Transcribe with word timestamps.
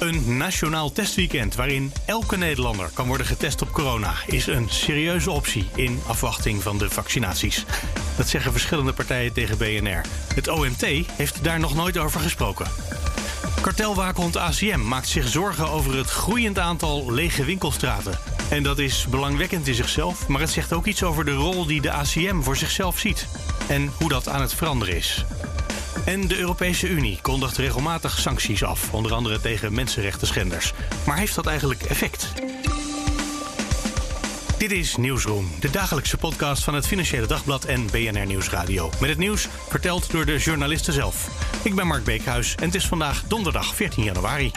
Een 0.00 0.36
nationaal 0.36 0.92
testweekend 0.92 1.54
waarin 1.54 1.92
elke 2.04 2.36
Nederlander 2.36 2.90
kan 2.94 3.06
worden 3.06 3.26
getest 3.26 3.62
op 3.62 3.72
corona 3.72 4.14
is 4.26 4.46
een 4.46 4.68
serieuze 4.68 5.30
optie 5.30 5.68
in 5.74 6.00
afwachting 6.06 6.62
van 6.62 6.78
de 6.78 6.90
vaccinaties. 6.90 7.64
Dat 8.16 8.28
zeggen 8.28 8.52
verschillende 8.52 8.92
partijen 8.92 9.32
tegen 9.32 9.58
BNR. 9.58 10.00
Het 10.34 10.48
OMT 10.48 10.86
heeft 11.12 11.44
daar 11.44 11.60
nog 11.60 11.74
nooit 11.74 11.98
over 11.98 12.20
gesproken. 12.20 12.66
Kartelwaakhond 13.60 14.36
ACM 14.36 14.80
maakt 14.80 15.08
zich 15.08 15.28
zorgen 15.28 15.70
over 15.70 15.96
het 15.96 16.10
groeiend 16.10 16.58
aantal 16.58 17.12
lege 17.12 17.44
winkelstraten. 17.44 18.18
En 18.50 18.62
dat 18.62 18.78
is 18.78 19.06
belangwekkend 19.10 19.68
in 19.68 19.74
zichzelf, 19.74 20.28
maar 20.28 20.40
het 20.40 20.50
zegt 20.50 20.72
ook 20.72 20.86
iets 20.86 21.02
over 21.02 21.24
de 21.24 21.34
rol 21.34 21.66
die 21.66 21.80
de 21.80 21.92
ACM 21.92 22.40
voor 22.40 22.56
zichzelf 22.56 22.98
ziet. 22.98 23.26
En 23.68 23.92
hoe 23.98 24.08
dat 24.08 24.28
aan 24.28 24.40
het 24.40 24.54
veranderen 24.54 24.96
is. 24.96 25.24
En 26.10 26.28
de 26.28 26.38
Europese 26.38 26.88
Unie 26.88 27.18
kondigt 27.22 27.56
regelmatig 27.56 28.18
sancties 28.18 28.64
af, 28.64 28.92
onder 28.92 29.14
andere 29.14 29.40
tegen 29.40 29.74
mensenrechten 29.74 30.26
schenders. 30.26 30.72
Maar 31.06 31.16
heeft 31.16 31.34
dat 31.34 31.46
eigenlijk 31.46 31.82
effect? 31.82 32.32
Dit 34.58 34.70
is 34.70 34.96
Nieuwsroom, 34.96 35.50
de 35.60 35.70
dagelijkse 35.70 36.16
podcast 36.16 36.64
van 36.64 36.74
het 36.74 36.86
Financiële 36.86 37.26
Dagblad 37.26 37.64
en 37.64 37.86
BNR 37.86 38.26
Nieuwsradio. 38.26 38.90
Met 39.00 39.08
het 39.08 39.18
nieuws 39.18 39.48
verteld 39.68 40.10
door 40.10 40.24
de 40.26 40.38
journalisten 40.38 40.92
zelf. 40.92 41.28
Ik 41.64 41.74
ben 41.74 41.86
Mark 41.86 42.04
Beekhuis 42.04 42.54
en 42.54 42.64
het 42.64 42.74
is 42.74 42.86
vandaag 42.86 43.24
donderdag 43.26 43.74
14 43.74 44.04
januari. 44.04 44.50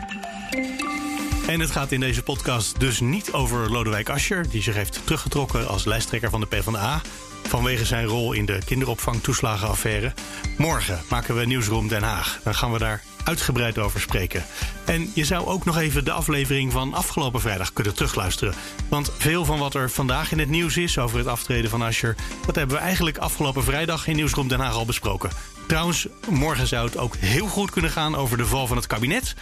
En 1.48 1.60
het 1.60 1.72
gaat 1.72 1.92
in 1.92 2.00
deze 2.00 2.24
podcast 2.24 2.80
dus 2.80 3.00
niet 3.00 3.32
over 3.32 3.72
Lodewijk 3.72 4.10
Asscher, 4.10 4.50
die 4.50 4.62
zich 4.62 4.76
heeft 4.76 5.02
teruggetrokken 5.04 5.68
als 5.68 5.86
lijsttrekker 5.86 6.30
van 6.30 6.40
de 6.40 6.46
PvdA 6.46 7.02
vanwege 7.48 7.86
zijn 7.86 8.06
rol 8.06 8.34
in 8.34 8.46
de 8.46 8.60
kinderopvangtoeslagenaffaire. 8.66 10.14
Morgen 10.58 11.02
maken 11.10 11.36
we 11.36 11.46
Nieuwsroom 11.46 11.88
Den 11.88 12.04
Haag. 12.04 12.40
Dan 12.44 12.56
gaan 12.56 12.72
we 12.72 12.80
daar 12.80 13.02
uitgebreid 13.24 13.78
over 13.78 14.00
spreken. 14.00 14.46
En 14.86 15.12
je 15.14 15.26
zou 15.26 15.46
ook 15.46 15.66
nog 15.66 15.78
even 15.78 16.06
de 16.06 16.12
aflevering 16.12 16.72
van 16.72 16.94
afgelopen 16.94 17.42
vrijdag 17.42 17.74
kunnen 17.74 17.96
terugluisteren. 17.96 18.54
Want 18.90 19.12
veel 19.18 19.46
van 19.46 19.60
wat 19.60 19.74
er 19.74 19.90
vandaag 19.90 20.32
in 20.32 20.40
het 20.40 20.50
nieuws 20.50 20.78
is 20.78 20.98
over 20.98 21.18
het 21.18 21.28
aftreden 21.28 21.70
van 21.70 21.82
Asscher... 21.82 22.16
dat 22.46 22.56
hebben 22.56 22.76
we 22.76 22.82
eigenlijk 22.82 23.18
afgelopen 23.18 23.64
vrijdag 23.64 24.08
in 24.08 24.16
Nieuwsroom 24.16 24.48
Den 24.48 24.60
Haag 24.60 24.74
al 24.74 24.86
besproken. 24.86 25.30
Trouwens, 25.68 26.08
morgen 26.30 26.68
zou 26.68 26.86
het 26.86 26.98
ook 26.98 27.16
heel 27.16 27.48
goed 27.48 27.72
kunnen 27.72 27.92
gaan 27.92 28.16
over 28.16 28.38
de 28.38 28.46
val 28.46 28.68
van 28.68 28.78
het 28.78 28.88
kabinet... 28.88 29.36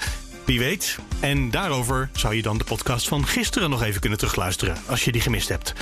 Wie 0.46 0.60
weet. 0.60 0.98
En 1.20 1.52
daarover 1.52 2.10
zou 2.14 2.36
je 2.36 2.42
dan 2.42 2.58
de 2.58 2.64
podcast 2.64 3.08
van 3.08 3.28
gisteren 3.28 3.70
nog 3.70 3.84
even 3.84 4.02
kunnen 4.02 4.18
terugluisteren, 4.18 4.78
als 4.88 5.06
je 5.06 5.12
die 5.12 5.22
gemist 5.22 5.50
hebt. 5.50 5.74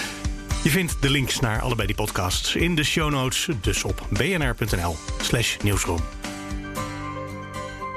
Je 0.64 0.70
vindt 0.70 1.02
de 1.02 1.10
links 1.10 1.40
naar 1.40 1.62
allebei 1.62 1.88
die 1.88 1.96
podcasts 1.96 2.56
in 2.56 2.76
de 2.76 2.84
show 2.84 3.12
notes, 3.12 3.48
dus 3.62 3.84
op 3.84 4.08
bnr.nl/slash 4.10 5.58
nieuwsroom. 5.58 6.00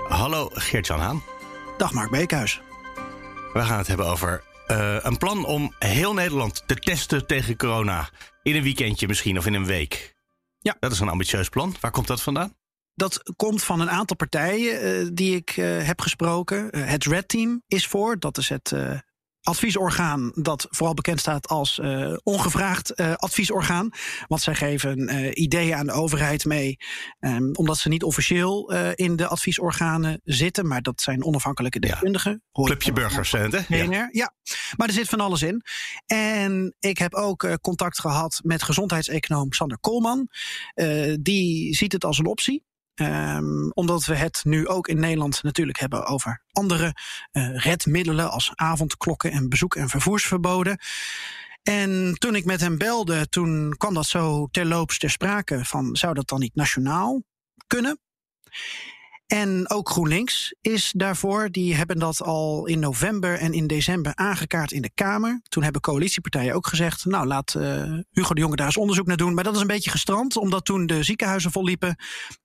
Hallo 0.09 0.49
Geert-Jan 0.53 1.01
Haan. 1.01 1.23
Dag 1.77 1.93
Mark 1.93 2.11
Beekhuis. 2.11 2.61
We 3.53 3.61
gaan 3.61 3.79
het 3.79 3.87
hebben 3.87 4.07
over 4.07 4.43
uh, 4.69 4.97
een 5.01 5.19
plan 5.19 5.45
om 5.45 5.75
heel 5.79 6.15
Nederland 6.15 6.63
te 6.67 6.75
testen 6.75 7.27
tegen 7.27 7.57
corona. 7.57 8.09
In 8.43 8.57
een 8.57 8.63
weekendje 8.63 9.07
misschien 9.07 9.39
of 9.39 9.47
in 9.47 9.55
een 9.55 9.67
week. 9.67 10.15
Ja. 10.59 10.77
Dat 10.81 10.93
is 10.93 11.01
een 11.01 11.09
ambitieus 11.09 11.49
plan. 11.49 11.77
Waar 11.81 11.91
komt 11.91 12.07
dat 12.07 12.23
vandaan? 12.23 12.57
Dat 12.95 13.33
komt 13.37 13.63
van 13.63 13.81
een 13.81 13.91
aantal 13.91 14.17
partijen 14.17 14.85
uh, 14.85 15.09
die 15.13 15.37
ik 15.37 15.57
uh, 15.57 15.83
heb 15.83 16.01
gesproken. 16.01 16.79
het 16.79 17.05
Red 17.05 17.29
Team 17.29 17.63
is 17.67 17.87
voor. 17.87 18.19
Dat 18.19 18.39
is 18.39 18.49
het 18.49 18.73
adviesorgaan 19.43 20.33
dat 20.35 20.67
vooral 20.71 20.95
bekend 20.95 21.21
staat 21.21 21.49
als 21.49 21.79
uh, 21.79 22.17
ongevraagd 22.23 23.01
uh, 23.01 23.15
adviesorgaan. 23.15 23.91
Want 24.27 24.43
zij 24.43 24.55
geven 24.55 25.15
uh, 25.15 25.31
ideeën 25.33 25.75
aan 25.75 25.87
de 25.87 25.93
overheid 25.93 26.45
mee, 26.45 26.77
um, 27.21 27.51
omdat 27.57 27.79
ze 27.79 27.89
niet 27.89 28.03
officieel 28.03 28.73
in 28.95 29.17
de 29.17 29.27
adviesorganen 29.27 30.21
zitten, 30.25 30.67
maar 30.67 30.83
dat 30.83 31.01
zijn 31.01 31.25
onafhankelijke 31.25 31.79
deskundigen. 31.79 32.43
Ja. 32.53 32.63
Clubje 32.65 32.93
burgers 32.93 33.33
hè? 33.33 33.47
Ja. 33.69 34.09
ja, 34.13 34.35
maar 34.77 34.89
er 34.89 34.95
zit 34.95 35.09
van 35.09 35.21
alles 35.21 35.43
in. 35.43 35.63
En 36.07 36.77
ik 36.79 36.99
heb 36.99 37.15
ook 37.15 37.59
contact 37.61 38.01
gehad 38.01 38.41
met 38.43 38.63
gezondheidseconoom 38.63 39.53
Sander 39.53 39.79
Koolman. 39.79 40.29
die 41.21 41.75
ziet 41.75 41.93
het 41.93 42.05
als 42.05 42.19
een 42.19 42.27
optie. 42.27 42.65
Um, 42.95 43.71
omdat 43.75 44.05
we 44.05 44.15
het 44.15 44.41
nu 44.45 44.69
ook 44.69 44.89
in 44.89 45.01
Nederland 45.01 45.43
natuurlijk 45.43 45.79
hebben 45.79 46.07
over 46.07 46.43
andere 46.51 46.95
uh, 47.33 47.57
redmiddelen 47.57 48.31
als 48.31 48.53
avondklokken 48.55 49.31
en 49.31 49.49
bezoek- 49.49 49.77
en 49.77 49.89
vervoersverboden. 49.89 50.79
En 51.63 52.15
toen 52.19 52.35
ik 52.35 52.45
met 52.45 52.61
hem 52.61 52.79
belde, 52.79 53.29
toen 53.29 53.75
kwam 53.77 53.95
dat 53.95 54.07
zo 54.07 54.47
terloops 54.47 54.99
ter 54.99 55.11
sprake 55.11 55.65
van 55.65 55.97
zou 55.97 56.15
dat 56.15 56.29
dan 56.29 56.41
niet 56.41 56.55
nationaal 56.55 57.23
kunnen? 57.67 58.01
En 59.33 59.71
ook 59.71 59.89
GroenLinks 59.89 60.55
is 60.61 60.93
daarvoor. 60.97 61.51
Die 61.51 61.75
hebben 61.75 61.99
dat 61.99 62.23
al 62.23 62.67
in 62.67 62.79
november 62.79 63.39
en 63.39 63.53
in 63.53 63.67
december 63.67 64.15
aangekaart 64.15 64.73
in 64.73 64.83
de 64.83 64.91
Kamer. 64.95 65.41
Toen 65.49 65.63
hebben 65.63 65.81
coalitiepartijen 65.81 66.55
ook 66.55 66.67
gezegd: 66.67 67.05
Nou, 67.05 67.27
laat 67.27 67.55
uh, 67.55 67.99
Hugo 68.11 68.35
de 68.35 68.41
Jonge 68.41 68.57
daar 68.57 68.67
eens 68.67 68.77
onderzoek 68.77 69.07
naar 69.07 69.17
doen. 69.17 69.35
Maar 69.35 69.45
dat 69.45 69.55
is 69.55 69.61
een 69.61 69.67
beetje 69.67 69.91
gestrand, 69.91 70.37
omdat 70.37 70.65
toen 70.65 70.87
de 70.87 71.03
ziekenhuizen 71.03 71.53
volliepen. 71.53 71.97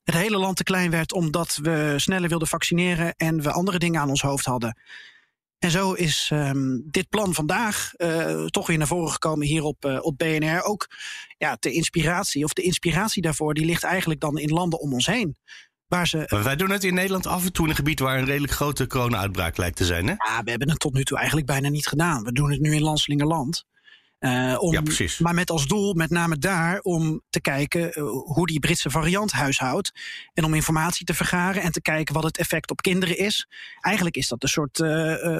Het 0.03 0.15
hele 0.15 0.37
land 0.37 0.55
te 0.55 0.63
klein 0.63 0.91
werd 0.91 1.13
omdat 1.13 1.59
we 1.61 1.93
sneller 1.97 2.29
wilden 2.29 2.47
vaccineren 2.47 3.15
en 3.15 3.41
we 3.41 3.51
andere 3.51 3.79
dingen 3.79 4.01
aan 4.01 4.09
ons 4.09 4.21
hoofd 4.21 4.45
hadden. 4.45 4.77
En 5.59 5.71
zo 5.71 5.93
is 5.93 6.29
um, 6.33 6.83
dit 6.91 7.09
plan 7.09 7.33
vandaag 7.33 7.91
uh, 7.97 8.45
toch 8.45 8.67
weer 8.67 8.77
naar 8.77 8.87
voren 8.87 9.11
gekomen 9.11 9.47
hier 9.47 9.63
op, 9.63 9.85
uh, 9.85 9.99
op 10.01 10.17
BNR. 10.17 10.61
Ook 10.63 10.87
ja, 11.37 11.57
de 11.59 11.71
inspiratie, 11.71 12.43
of 12.43 12.53
de 12.53 12.61
inspiratie 12.61 13.21
daarvoor, 13.21 13.53
die 13.53 13.65
ligt 13.65 13.83
eigenlijk 13.83 14.19
dan 14.19 14.37
in 14.37 14.49
landen 14.49 14.79
om 14.79 14.93
ons 14.93 15.05
heen. 15.05 15.35
Waar 15.87 16.07
ze, 16.07 16.39
wij 16.43 16.55
doen 16.55 16.69
het 16.69 16.83
in 16.83 16.93
Nederland 16.93 17.27
af 17.27 17.45
en 17.45 17.51
toe 17.51 17.63
in 17.63 17.69
een 17.69 17.75
gebied 17.75 17.99
waar 17.99 18.17
een 18.17 18.25
redelijk 18.25 18.53
grote 18.53 18.87
corona-uitbraak 18.87 19.57
lijkt 19.57 19.77
te 19.77 19.85
zijn. 19.85 20.07
Hè? 20.07 20.11
Ja, 20.11 20.43
we 20.43 20.49
hebben 20.49 20.69
het 20.69 20.79
tot 20.79 20.93
nu 20.93 21.03
toe 21.03 21.17
eigenlijk 21.17 21.47
bijna 21.47 21.69
niet 21.69 21.87
gedaan. 21.87 22.23
We 22.23 22.31
doen 22.31 22.51
het 22.51 22.59
nu 22.59 22.75
in 22.75 22.81
Landslingerland. 22.81 23.65
Uh, 24.19 24.55
om, 24.59 24.73
ja, 24.73 24.81
precies. 24.81 25.19
Maar 25.19 25.33
met 25.33 25.49
als 25.49 25.67
doel, 25.67 25.93
met 25.93 26.09
name 26.09 26.37
daar, 26.37 26.79
om 26.79 27.21
te 27.29 27.41
kijken 27.41 27.81
uh, 27.81 28.09
hoe 28.09 28.47
die 28.47 28.59
Britse 28.59 28.89
variant 28.89 29.31
huishoudt. 29.31 29.91
En 30.33 30.43
om 30.43 30.53
informatie 30.53 31.05
te 31.05 31.13
vergaren 31.13 31.61
en 31.61 31.71
te 31.71 31.81
kijken 31.81 32.13
wat 32.13 32.23
het 32.23 32.37
effect 32.37 32.71
op 32.71 32.81
kinderen 32.81 33.17
is. 33.17 33.47
Eigenlijk 33.79 34.15
is 34.15 34.27
dat 34.27 34.43
een 34.43 34.49
soort 34.49 34.79
uh, 34.79 34.87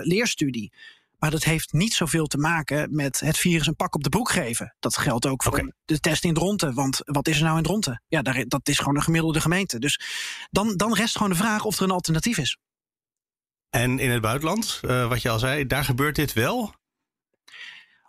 leerstudie. 0.01 0.71
Maar 1.17 1.31
dat 1.31 1.43
heeft 1.43 1.73
niet 1.73 1.93
zoveel 1.93 2.27
te 2.27 2.37
maken 2.37 2.95
met 2.95 3.19
het 3.19 3.37
virus 3.37 3.67
een 3.67 3.75
pak 3.75 3.95
op 3.95 4.03
de 4.03 4.09
broek 4.09 4.29
geven. 4.29 4.75
Dat 4.79 4.97
geldt 4.97 5.25
ook 5.25 5.43
voor 5.43 5.51
okay. 5.51 5.73
de 5.85 5.99
test 5.99 6.23
in 6.23 6.33
Dronten. 6.33 6.73
Want 6.73 6.99
wat 7.03 7.27
is 7.27 7.37
er 7.37 7.43
nou 7.43 7.57
in 7.57 7.63
Dronten? 7.63 8.03
Ja, 8.07 8.21
daar, 8.21 8.43
dat 8.47 8.67
is 8.67 8.77
gewoon 8.77 8.95
een 8.95 9.03
gemiddelde 9.03 9.41
gemeente. 9.41 9.79
Dus 9.79 10.01
dan, 10.49 10.75
dan 10.75 10.93
rest 10.93 11.15
gewoon 11.15 11.31
de 11.31 11.37
vraag 11.37 11.65
of 11.65 11.77
er 11.77 11.83
een 11.83 11.91
alternatief 11.91 12.37
is. 12.37 12.57
En 13.69 13.99
in 13.99 14.09
het 14.09 14.21
buitenland, 14.21 14.79
uh, 14.85 15.09
wat 15.09 15.21
je 15.21 15.29
al 15.29 15.39
zei, 15.39 15.67
daar 15.67 15.83
gebeurt 15.83 16.15
dit 16.15 16.33
wel? 16.33 16.73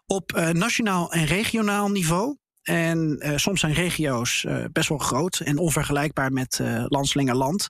Op 0.07 0.37
uh, 0.37 0.49
nationaal 0.49 1.13
en 1.13 1.25
regionaal 1.25 1.89
niveau. 1.89 2.37
En 2.63 3.17
uh, 3.19 3.37
soms 3.37 3.61
zijn 3.61 3.73
regio's 3.73 4.47
best 4.73 4.89
wel 4.89 4.99
groot 4.99 5.41
en 5.41 5.59
onvergelijkbaar 5.59 6.33
met 6.33 6.61
landslingerland. 6.87 7.69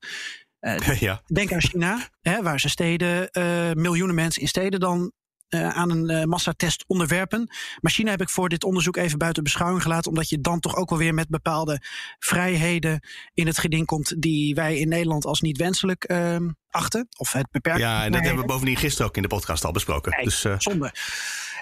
Uh, 0.60 1.00
ja. 1.00 1.22
Denk 1.26 1.52
aan 1.52 1.60
China, 1.60 2.08
hè, 2.20 2.42
waar 2.42 2.60
ze 2.60 2.68
steden, 2.68 3.28
uh, 3.32 3.72
miljoenen 3.72 4.14
mensen 4.14 4.42
in 4.42 4.48
steden 4.48 4.80
dan 4.80 5.12
uh, 5.50 5.68
aan 5.68 5.90
een 5.90 6.10
uh, 6.10 6.24
massatest 6.24 6.84
onderwerpen. 6.86 7.50
Maar 7.80 7.92
China 7.92 8.10
heb 8.10 8.20
ik 8.20 8.30
voor 8.30 8.48
dit 8.48 8.64
onderzoek 8.64 8.96
even 8.96 9.18
buiten 9.18 9.42
beschouwing 9.42 9.82
gelaten, 9.82 10.10
omdat 10.10 10.28
je 10.28 10.40
dan 10.40 10.60
toch 10.60 10.76
ook 10.76 10.90
wel 10.90 10.98
weer 10.98 11.14
met 11.14 11.28
bepaalde 11.28 11.82
vrijheden 12.18 13.06
in 13.34 13.46
het 13.46 13.58
geding 13.58 13.86
komt 13.86 14.22
die 14.22 14.54
wij 14.54 14.78
in 14.78 14.88
Nederland 14.88 15.24
als 15.24 15.40
niet 15.40 15.56
wenselijk 15.58 16.10
uh, 16.10 16.36
achten. 16.70 17.06
Of 17.16 17.32
het 17.32 17.50
beperken. 17.50 17.80
Ja, 17.80 18.04
en 18.04 18.12
dat 18.12 18.20
hebben 18.20 18.40
we 18.40 18.46
bovendien 18.46 18.76
gisteren 18.76 19.06
ook 19.06 19.16
in 19.16 19.22
de 19.22 19.28
podcast 19.28 19.64
al 19.64 19.72
besproken. 19.72 20.24
Dus, 20.24 20.46
zonde. 20.58 20.92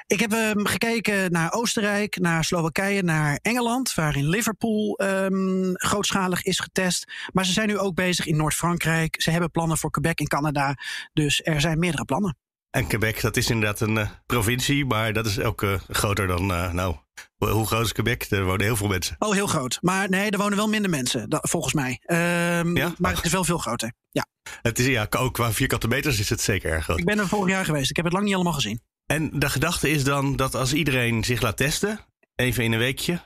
Ik 0.06 0.20
heb 0.20 0.32
um, 0.32 0.66
gekeken 0.66 1.32
naar 1.32 1.52
Oostenrijk, 1.52 2.18
naar 2.18 2.44
Slowakije, 2.44 3.02
naar 3.02 3.38
Engeland, 3.42 3.94
waarin 3.94 4.28
Liverpool 4.28 5.00
um, 5.02 5.72
grootschalig 5.74 6.42
is 6.42 6.58
getest. 6.58 7.12
Maar 7.32 7.44
ze 7.44 7.52
zijn 7.52 7.68
nu 7.68 7.78
ook 7.78 7.94
bezig 7.94 8.26
in 8.26 8.36
Noord-Frankrijk. 8.36 9.22
Ze 9.22 9.30
hebben 9.30 9.50
plannen 9.50 9.78
voor 9.78 9.90
Quebec 9.90 10.20
in 10.20 10.26
Canada. 10.26 10.74
Dus 11.12 11.40
er 11.44 11.60
zijn 11.60 11.78
meerdere 11.78 12.04
plannen. 12.04 12.36
En 12.76 12.86
Quebec, 12.86 13.20
dat 13.20 13.36
is 13.36 13.50
inderdaad 13.50 13.80
een 13.80 13.96
uh, 13.96 14.08
provincie, 14.26 14.84
maar 14.84 15.12
dat 15.12 15.26
is 15.26 15.40
ook 15.40 15.62
uh, 15.62 15.78
groter 15.88 16.26
dan, 16.26 16.50
uh, 16.50 16.72
nou, 16.72 16.96
hoe 17.36 17.66
groot 17.66 17.84
is 17.84 17.92
Quebec? 17.92 18.26
Er 18.30 18.44
wonen 18.44 18.64
heel 18.64 18.76
veel 18.76 18.88
mensen. 18.88 19.16
Oh, 19.18 19.32
heel 19.32 19.46
groot. 19.46 19.78
Maar 19.80 20.08
nee, 20.10 20.30
er 20.30 20.38
wonen 20.38 20.56
wel 20.56 20.68
minder 20.68 20.90
mensen, 20.90 21.26
volgens 21.28 21.72
mij. 21.72 22.00
Um, 22.06 22.76
ja? 22.76 22.94
Maar 22.98 23.14
het 23.14 23.24
is 23.24 23.32
wel 23.32 23.44
veel 23.44 23.58
groter, 23.58 23.92
ja. 24.10 24.26
Het 24.62 24.78
is, 24.78 24.86
ja, 24.86 25.06
ook 25.10 25.34
qua 25.34 25.52
vierkante 25.52 25.88
meters 25.88 26.18
is 26.18 26.30
het 26.30 26.40
zeker 26.40 26.72
erg 26.72 26.84
groot. 26.84 26.98
Ik 26.98 27.04
ben 27.04 27.18
er 27.18 27.28
vorig 27.28 27.54
jaar 27.54 27.64
geweest, 27.64 27.90
ik 27.90 27.96
heb 27.96 28.04
het 28.04 28.14
lang 28.14 28.24
niet 28.24 28.34
allemaal 28.34 28.52
gezien. 28.52 28.80
En 29.06 29.30
de 29.32 29.50
gedachte 29.50 29.90
is 29.90 30.04
dan 30.04 30.36
dat 30.36 30.54
als 30.54 30.72
iedereen 30.72 31.24
zich 31.24 31.40
laat 31.40 31.56
testen, 31.56 32.00
even 32.34 32.64
in 32.64 32.72
een 32.72 32.78
weekje, 32.78 33.20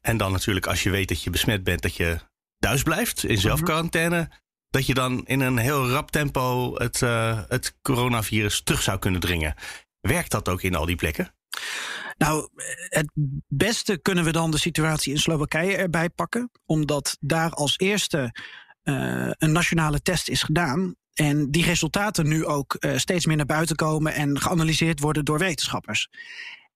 en 0.00 0.16
dan 0.16 0.32
natuurlijk 0.32 0.66
als 0.66 0.82
je 0.82 0.90
weet 0.90 1.08
dat 1.08 1.22
je 1.22 1.30
besmet 1.30 1.64
bent, 1.64 1.82
dat 1.82 1.96
je 1.96 2.18
thuis 2.58 2.82
blijft 2.82 3.24
in 3.24 3.38
zelfquarantaine. 3.38 4.30
Dat 4.70 4.86
je 4.86 4.94
dan 4.94 5.26
in 5.26 5.40
een 5.40 5.58
heel 5.58 5.88
rap 5.88 6.10
tempo 6.10 6.74
het, 6.74 7.00
uh, 7.00 7.40
het 7.48 7.76
coronavirus 7.82 8.62
terug 8.62 8.82
zou 8.82 8.98
kunnen 8.98 9.20
dringen. 9.20 9.54
Werkt 10.00 10.30
dat 10.30 10.48
ook 10.48 10.62
in 10.62 10.74
al 10.74 10.86
die 10.86 10.96
plekken? 10.96 11.34
Nou, 12.18 12.48
het 12.88 13.10
beste 13.48 13.98
kunnen 14.02 14.24
we 14.24 14.32
dan 14.32 14.50
de 14.50 14.58
situatie 14.58 15.12
in 15.12 15.18
Slowakije 15.18 15.76
erbij 15.76 16.08
pakken, 16.08 16.50
omdat 16.64 17.16
daar 17.20 17.50
als 17.50 17.78
eerste 17.78 18.34
uh, 18.84 19.30
een 19.30 19.52
nationale 19.52 20.02
test 20.02 20.28
is 20.28 20.42
gedaan. 20.42 20.94
En 21.14 21.50
die 21.50 21.64
resultaten 21.64 22.28
nu 22.28 22.46
ook 22.46 22.76
uh, 22.78 22.96
steeds 22.96 23.26
meer 23.26 23.36
naar 23.36 23.46
buiten 23.46 23.76
komen 23.76 24.14
en 24.14 24.40
geanalyseerd 24.40 25.00
worden 25.00 25.24
door 25.24 25.38
wetenschappers. 25.38 26.08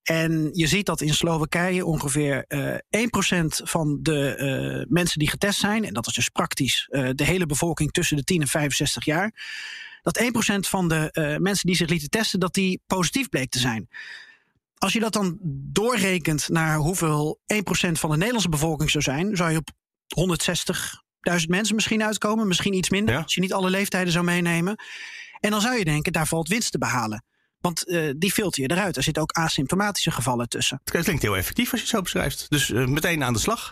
En 0.02 0.50
je 0.52 0.66
ziet 0.66 0.86
dat 0.86 1.00
in 1.00 1.14
Slowakije 1.14 1.84
ongeveer 1.84 2.44
uh, 2.48 2.74
1% 3.36 3.44
van 3.46 3.98
de 4.02 4.36
uh, 4.84 4.92
mensen 4.92 5.18
die 5.18 5.30
getest 5.30 5.60
zijn, 5.60 5.84
en 5.84 5.94
dat 5.94 6.06
is 6.06 6.14
dus 6.14 6.28
praktisch 6.28 6.88
uh, 6.90 7.10
de 7.14 7.24
hele 7.24 7.46
bevolking 7.46 7.92
tussen 7.92 8.16
de 8.16 8.24
10 8.24 8.40
en 8.40 8.48
65 8.48 9.04
jaar, 9.04 9.34
dat 10.02 10.22
1% 10.22 10.24
van 10.58 10.88
de 10.88 11.36
mensen 11.40 11.66
die 11.66 11.76
zich 11.76 11.88
lieten 11.88 12.08
testen, 12.08 12.40
dat 12.40 12.54
die 12.54 12.80
positief 12.86 13.28
bleek 13.28 13.50
te 13.50 13.58
zijn. 13.58 13.88
Als 14.74 14.92
je 14.92 15.00
dat 15.00 15.12
dan 15.12 15.38
doorrekent 15.72 16.48
naar 16.48 16.76
hoeveel 16.76 17.40
1% 17.54 17.56
van 17.92 18.10
de 18.10 18.16
Nederlandse 18.16 18.48
bevolking 18.48 18.90
zou 18.90 19.04
zijn, 19.04 19.36
zou 19.36 19.50
je 19.50 19.56
op 19.56 19.70
160.000 21.30 21.46
mensen 21.46 21.74
misschien 21.74 22.02
uitkomen, 22.02 22.48
misschien 22.48 22.74
iets 22.74 22.90
minder, 22.90 23.14
ja. 23.14 23.22
als 23.22 23.34
je 23.34 23.40
niet 23.40 23.52
alle 23.52 23.70
leeftijden 23.70 24.12
zou 24.12 24.24
meenemen. 24.24 24.76
En 25.40 25.50
dan 25.50 25.60
zou 25.60 25.78
je 25.78 25.84
denken, 25.84 26.12
daar 26.12 26.26
valt 26.26 26.48
winst 26.48 26.72
te 26.72 26.78
behalen. 26.78 27.24
Want 27.62 27.88
uh, 27.88 28.12
die 28.16 28.32
filter 28.32 28.62
je 28.62 28.70
eruit. 28.70 28.96
Er 28.96 29.02
zitten 29.02 29.22
ook 29.22 29.32
asymptomatische 29.32 30.10
gevallen 30.10 30.48
tussen. 30.48 30.80
Het 30.84 31.04
klinkt 31.04 31.22
heel 31.22 31.36
effectief 31.36 31.70
als 31.70 31.80
je 31.80 31.86
het 31.86 31.96
zo 31.96 32.02
beschrijft. 32.02 32.46
Dus 32.48 32.68
uh, 32.68 32.86
meteen 32.86 33.24
aan 33.24 33.32
de 33.32 33.38
slag. 33.38 33.70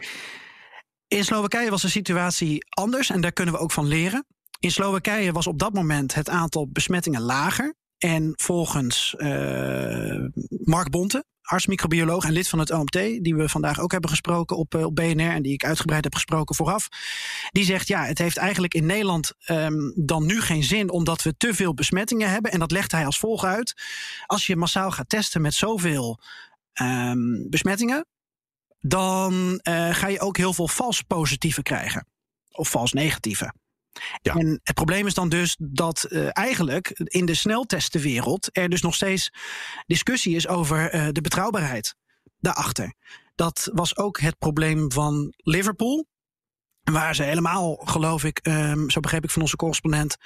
In 1.09 1.25
Slowakije 1.25 1.71
was 1.71 1.83
de 1.83 1.89
situatie 1.89 2.65
anders 2.69 3.11
en 3.11 3.21
daar 3.21 3.33
kunnen 3.33 3.55
we 3.55 3.61
ook 3.61 3.73
van 3.73 3.87
leren. 3.87 4.27
In 4.59 4.71
Slowakije 4.71 5.33
was 5.33 5.47
op 5.47 5.59
dat 5.59 5.73
moment 5.73 6.15
het 6.15 6.29
aantal 6.29 6.69
besmettingen 6.69 7.21
lager. 7.21 7.75
En 7.99 8.33
volgens 8.37 9.15
uh, 9.19 10.27
Mark 10.65 10.91
Bonte, 10.91 11.25
arts-microbioloog 11.51 12.25
en 12.25 12.33
lid 12.33 12.49
van 12.49 12.59
het 12.59 12.71
OMT, 12.71 12.93
die 12.93 13.35
we 13.35 13.49
vandaag 13.49 13.81
ook 13.81 13.93
hebben 13.93 14.11
gesproken 14.11 14.57
op, 14.57 14.75
op 14.75 14.95
BNR 14.95 15.31
en 15.31 15.43
die 15.43 15.53
ik 15.53 15.65
uitgebreid 15.65 16.05
heb 16.05 16.15
gesproken 16.15 16.55
vooraf, 16.55 16.89
die 17.51 17.65
zegt 17.65 17.89
ja, 17.89 18.05
het 18.05 18.19
heeft 18.19 18.37
eigenlijk 18.37 18.75
in 18.75 18.87
Nederland 18.87 19.33
um, 19.47 19.93
dan 19.97 20.27
nu 20.27 20.41
geen 20.41 20.65
zin 20.65 20.91
omdat 20.91 21.23
we 21.23 21.37
te 21.37 21.55
veel 21.55 21.75
besmettingen 21.75 22.31
hebben. 22.31 22.53
En 22.53 22.59
dat 22.59 22.71
legt 22.71 22.93
hij 22.93 23.07
als 23.07 23.19
volgt 23.19 23.45
uit. 23.45 23.75
Als 24.27 24.47
je 24.47 24.57
massaal 24.57 24.91
gaat 24.91 25.09
testen 25.09 25.41
met 25.41 25.55
zoveel 25.55 26.19
um, 26.81 27.47
besmettingen, 27.49 28.07
dan 28.81 29.61
uh, 29.69 29.95
ga 29.95 30.09
je 30.09 30.21
ook 30.21 30.37
heel 30.37 30.53
veel 30.53 30.69
vals 30.69 31.03
positieve 31.03 31.63
krijgen. 31.63 32.07
Of 32.51 32.71
vals 32.71 32.93
negatieve. 32.93 33.53
Ja. 34.23 34.35
En 34.35 34.61
het 34.63 34.75
probleem 34.75 35.07
is 35.07 35.15
dan 35.15 35.29
dus 35.29 35.57
dat 35.61 36.07
uh, 36.09 36.29
eigenlijk 36.33 36.89
in 36.89 37.27
de 37.27 37.35
sneltestenwereld 37.35 38.49
er 38.53 38.69
dus 38.69 38.83
nog 38.83 38.95
steeds 38.95 39.31
discussie 39.87 40.37
is 40.37 40.49
over 40.49 40.95
uh, 40.95 41.09
de 41.13 41.21
betrouwbaarheid 41.21 41.95
daarachter. 42.39 42.95
Dat 43.35 43.71
was 43.73 43.97
ook 43.97 44.21
het 44.21 44.39
probleem 44.39 44.93
van 44.93 45.35
Liverpool. 45.37 46.07
Waar 46.93 47.15
ze 47.15 47.23
helemaal, 47.23 47.75
geloof 47.85 48.25
ik, 48.25 48.41
um, 48.43 48.91
zo 48.91 49.01
begreep 49.01 49.25
ik 49.25 49.31
van 49.31 49.43
onze 49.43 49.57
correspondent, 49.57 50.17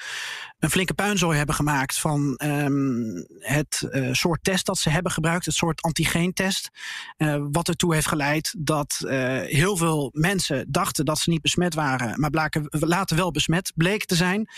een 0.59 0.71
flinke 0.71 0.95
puinzooi 0.95 1.37
hebben 1.37 1.55
gemaakt 1.55 1.99
van 1.99 2.41
um, 2.45 3.27
het 3.39 3.89
uh, 3.91 4.13
soort 4.13 4.45
test 4.45 4.67
dat 4.67 4.79
ze 4.79 4.91
hebben 4.91 5.13
gebruikt, 5.13 5.45
het 5.45 5.55
soort 5.55 5.83
antigeentest. 5.83 6.71
Uh, 7.17 7.45
wat 7.51 7.69
ertoe 7.69 7.95
heeft 7.95 8.07
geleid 8.07 8.55
dat 8.59 9.01
uh, 9.05 9.11
heel 9.41 9.77
veel 9.77 10.11
mensen 10.13 10.67
dachten 10.69 11.05
dat 11.05 11.19
ze 11.19 11.31
niet 11.31 11.43
besmet 11.43 11.75
waren, 11.75 12.21
maar 12.21 12.31
blaken, 12.31 12.67
later 12.71 13.17
wel 13.17 13.31
besmet 13.31 13.73
bleken 13.75 14.07
te 14.07 14.17
zijn. 14.17 14.49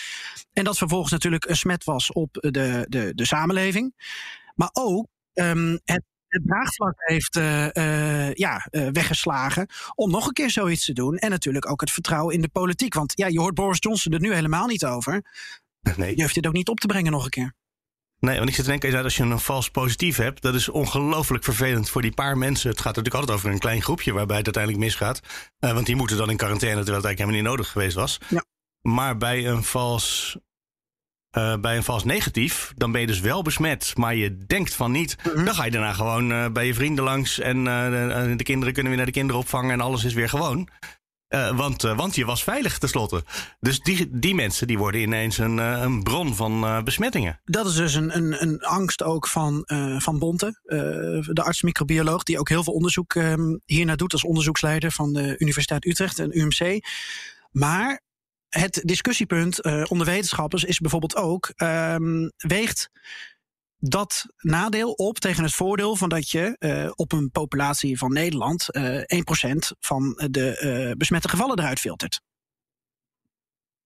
En 0.52 0.64
dat 0.64 0.79
vervolgens 0.79 1.12
natuurlijk 1.12 1.44
een 1.44 1.56
smet 1.56 1.85
was 1.85 2.12
op 2.12 2.32
de, 2.32 2.87
de, 2.88 3.12
de 3.14 3.26
samenleving. 3.26 3.94
Maar 4.55 4.70
ook 4.73 5.06
um, 5.35 5.81
het 5.85 6.02
het 6.28 6.43
draagvlak 6.46 6.94
heeft 6.96 7.37
uh, 7.37 7.67
uh, 7.73 8.32
ja, 8.32 8.69
uh, 8.70 8.88
weggeslagen 8.93 9.69
om 9.94 10.11
nog 10.11 10.26
een 10.26 10.32
keer 10.32 10.50
zoiets 10.50 10.84
te 10.84 10.93
doen. 10.93 11.17
En 11.17 11.31
natuurlijk 11.31 11.70
ook 11.70 11.81
het 11.81 11.90
vertrouwen 11.90 12.34
in 12.34 12.40
de 12.40 12.49
politiek. 12.49 12.94
Want 12.94 13.12
ja, 13.14 13.26
je 13.26 13.40
hoort 13.40 13.55
Boris 13.55 13.78
Johnson 13.81 14.12
er 14.12 14.20
nu 14.20 14.34
helemaal 14.34 14.67
niet 14.67 14.84
over. 14.84 15.23
Nee. 15.96 16.17
Je 16.17 16.23
hoeft 16.23 16.34
dit 16.34 16.46
ook 16.46 16.52
niet 16.52 16.69
op 16.69 16.81
te 16.81 16.87
brengen 16.87 17.12
nog 17.12 17.25
een 17.25 17.31
keer. 17.31 17.55
Nee, 18.19 18.37
want 18.37 18.49
ik 18.49 18.55
zit 18.55 18.64
te 18.64 18.70
denken, 18.70 19.02
als 19.02 19.17
je 19.17 19.23
een 19.23 19.38
vals 19.38 19.70
positief 19.70 20.17
hebt, 20.17 20.43
dat 20.43 20.55
is 20.55 20.69
ongelooflijk 20.69 21.44
vervelend 21.44 21.90
voor 21.90 22.02
die 22.02 22.14
paar 22.14 22.38
mensen. 22.38 22.70
Het 22.70 22.81
gaat 22.81 22.96
natuurlijk 22.96 23.14
altijd 23.14 23.38
over 23.38 23.50
een 23.50 23.58
klein 23.58 23.82
groepje 23.82 24.12
waarbij 24.12 24.37
het 24.37 24.44
uiteindelijk 24.44 24.84
misgaat. 24.84 25.20
want 25.58 25.87
die 25.87 25.96
moeten 25.96 26.17
dan 26.17 26.31
in 26.31 26.37
quarantaine, 26.37 26.76
terwijl 26.76 26.96
het 26.96 27.06
eigenlijk 27.06 27.19
helemaal 27.19 27.40
niet 27.40 27.50
nodig 27.50 27.73
geweest 27.73 27.94
was. 27.94 28.20
Ja. 28.28 28.44
Maar 28.81 29.17
bij 29.17 29.46
een 29.46 29.64
vals 29.64 30.37
uh, 31.38 31.56
bij 31.61 31.77
een 31.77 31.83
vals 31.83 32.05
negatief, 32.05 32.73
dan 32.77 32.93
ben 32.93 33.00
je 33.00 33.06
dus 33.06 33.21
wel 33.21 33.43
besmet, 33.43 33.93
maar 33.97 34.15
je 34.15 34.37
denkt 34.47 34.75
van 34.75 34.91
niet. 34.91 35.17
-hmm. 35.23 35.44
Dan 35.44 35.55
ga 35.55 35.65
je 35.65 35.71
daarna 35.71 35.93
gewoon 35.93 36.31
uh, 36.31 36.49
bij 36.49 36.67
je 36.67 36.75
vrienden 36.75 37.05
langs 37.05 37.38
en 37.38 37.59
uh, 37.59 37.85
de, 37.85 38.35
de, 38.37 38.44
kinderen 38.44 38.73
kunnen 38.73 38.93
weer 38.93 39.03
naar 39.03 39.12
de 39.12 39.19
kinderopvang 39.19 39.71
en 39.71 39.81
alles 39.81 40.05
is 40.05 40.15
weer 40.15 40.29
gewoon. 40.29 40.69
want, 41.55 41.83
want 41.83 42.15
je 42.15 42.25
was 42.25 42.43
veilig 42.43 42.79
tenslotte. 42.79 43.25
Dus 43.61 43.81
die, 43.81 44.09
die 44.11 44.35
mensen 44.35 44.67
die 44.67 44.79
worden 44.79 45.00
ineens 45.00 45.38
een, 45.38 45.59
een 45.59 46.03
bron 46.03 46.35
van 46.35 46.85
besmettingen. 46.85 47.41
Dat 47.44 47.67
is 47.67 47.75
dus 47.75 47.94
een, 47.94 48.17
een, 48.17 48.43
een 48.43 48.61
angst 48.61 49.03
ook 49.03 49.27
van, 49.29 49.62
van 49.99 50.19
Bonte, 50.19 50.61
de 51.33 51.43
arts-microbioloog, 51.43 52.23
die 52.23 52.38
ook 52.38 52.49
heel 52.49 52.65
veel 52.65 52.73
onderzoek 52.73 53.15
um, 53.15 53.61
hiernaar 53.65 53.97
doet 53.97 54.12
als 54.12 54.25
onderzoeksleider 54.25 54.93
van 54.93 55.12
de 55.12 55.35
Universiteit 55.38 55.87
Utrecht 55.87 56.19
en 56.19 56.38
UMC. 56.38 56.85
Maar 57.50 58.05
het 58.49 58.81
discussiepunt 58.85 59.67
uh, 59.67 59.85
onder 59.89 60.07
wetenschappers 60.07 60.65
is 60.65 60.79
bijvoorbeeld 60.79 61.17
ook: 61.17 61.53
um, 61.57 62.33
weegt 62.37 62.91
dat 63.79 64.27
nadeel 64.37 64.93
op 64.93 65.19
tegen 65.19 65.43
het 65.43 65.55
voordeel 65.55 65.97
van 65.97 66.09
dat 66.09 66.31
je 66.31 66.57
uh, 66.59 66.91
op 66.95 67.13
een 67.13 67.31
populatie 67.31 67.99
van 67.99 68.13
Nederland 68.13 68.77
uh, 68.77 68.99
1% 68.99 69.03
van 69.81 70.23
de 70.31 70.95
besmette 70.99 71.29
gevallen 71.29 71.59
eruit 71.59 71.81
filtert? 71.81 72.21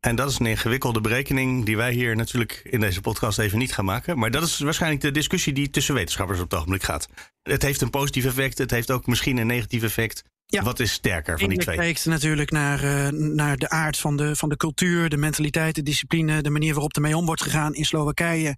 En 0.01 0.17
dat 0.17 0.31
is 0.31 0.39
een 0.39 0.47
ingewikkelde 0.47 1.01
berekening 1.01 1.65
die 1.65 1.77
wij 1.77 1.93
hier 1.93 2.17
natuurlijk 2.17 2.61
in 2.65 2.81
deze 2.81 3.01
podcast 3.01 3.39
even 3.39 3.59
niet 3.59 3.75
gaan 3.75 3.85
maken. 3.85 4.19
Maar 4.19 4.31
dat 4.31 4.43
is 4.43 4.59
waarschijnlijk 4.59 5.03
de 5.03 5.11
discussie 5.11 5.53
die 5.53 5.71
tussen 5.71 5.95
wetenschappers 5.95 6.39
op 6.41 6.51
het 6.51 6.59
ogenblik 6.59 6.83
gaat. 6.83 7.09
Het 7.43 7.63
heeft 7.63 7.81
een 7.81 7.91
positief 7.91 8.25
effect, 8.25 8.59
het 8.59 8.71
heeft 8.71 8.91
ook 8.91 9.07
misschien 9.07 9.37
een 9.37 9.47
negatief 9.47 9.83
effect. 9.83 10.25
Ja. 10.51 10.63
Wat 10.63 10.81
is 10.81 10.93
sterker 10.93 11.39
van 11.39 11.49
die 11.49 11.59
twee? 11.59 11.77
Het 11.77 11.85
kijkt 11.85 12.07
natuurlijk 12.07 12.51
naar, 12.51 12.85
uh, 12.85 13.09
naar 13.09 13.57
de 13.57 13.69
aard 13.69 13.99
van 13.99 14.17
de, 14.17 14.37
van 14.37 14.49
de 14.49 14.57
cultuur, 14.57 15.09
de 15.09 15.17
mentaliteit, 15.17 15.75
de 15.75 15.83
discipline, 15.83 16.43
de 16.43 16.51
manier 16.51 16.73
waarop 16.73 16.95
ermee 16.95 17.17
om 17.17 17.27
wordt 17.27 17.43
gegaan 17.43 17.75
in 17.75 17.85
Slowakije. 17.85 18.57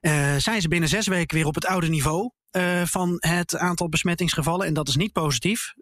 Uh, 0.00 0.36
zijn 0.36 0.60
ze 0.60 0.68
binnen 0.68 0.88
zes 0.88 1.06
weken 1.06 1.36
weer 1.36 1.46
op 1.46 1.54
het 1.54 1.66
oude 1.66 1.88
niveau 1.88 2.30
uh, 2.52 2.82
van 2.84 3.16
het 3.18 3.56
aantal 3.56 3.88
besmettingsgevallen. 3.88 4.66
En 4.66 4.74
dat 4.74 4.88
is 4.88 4.96
niet 4.96 5.12
positief, 5.12 5.74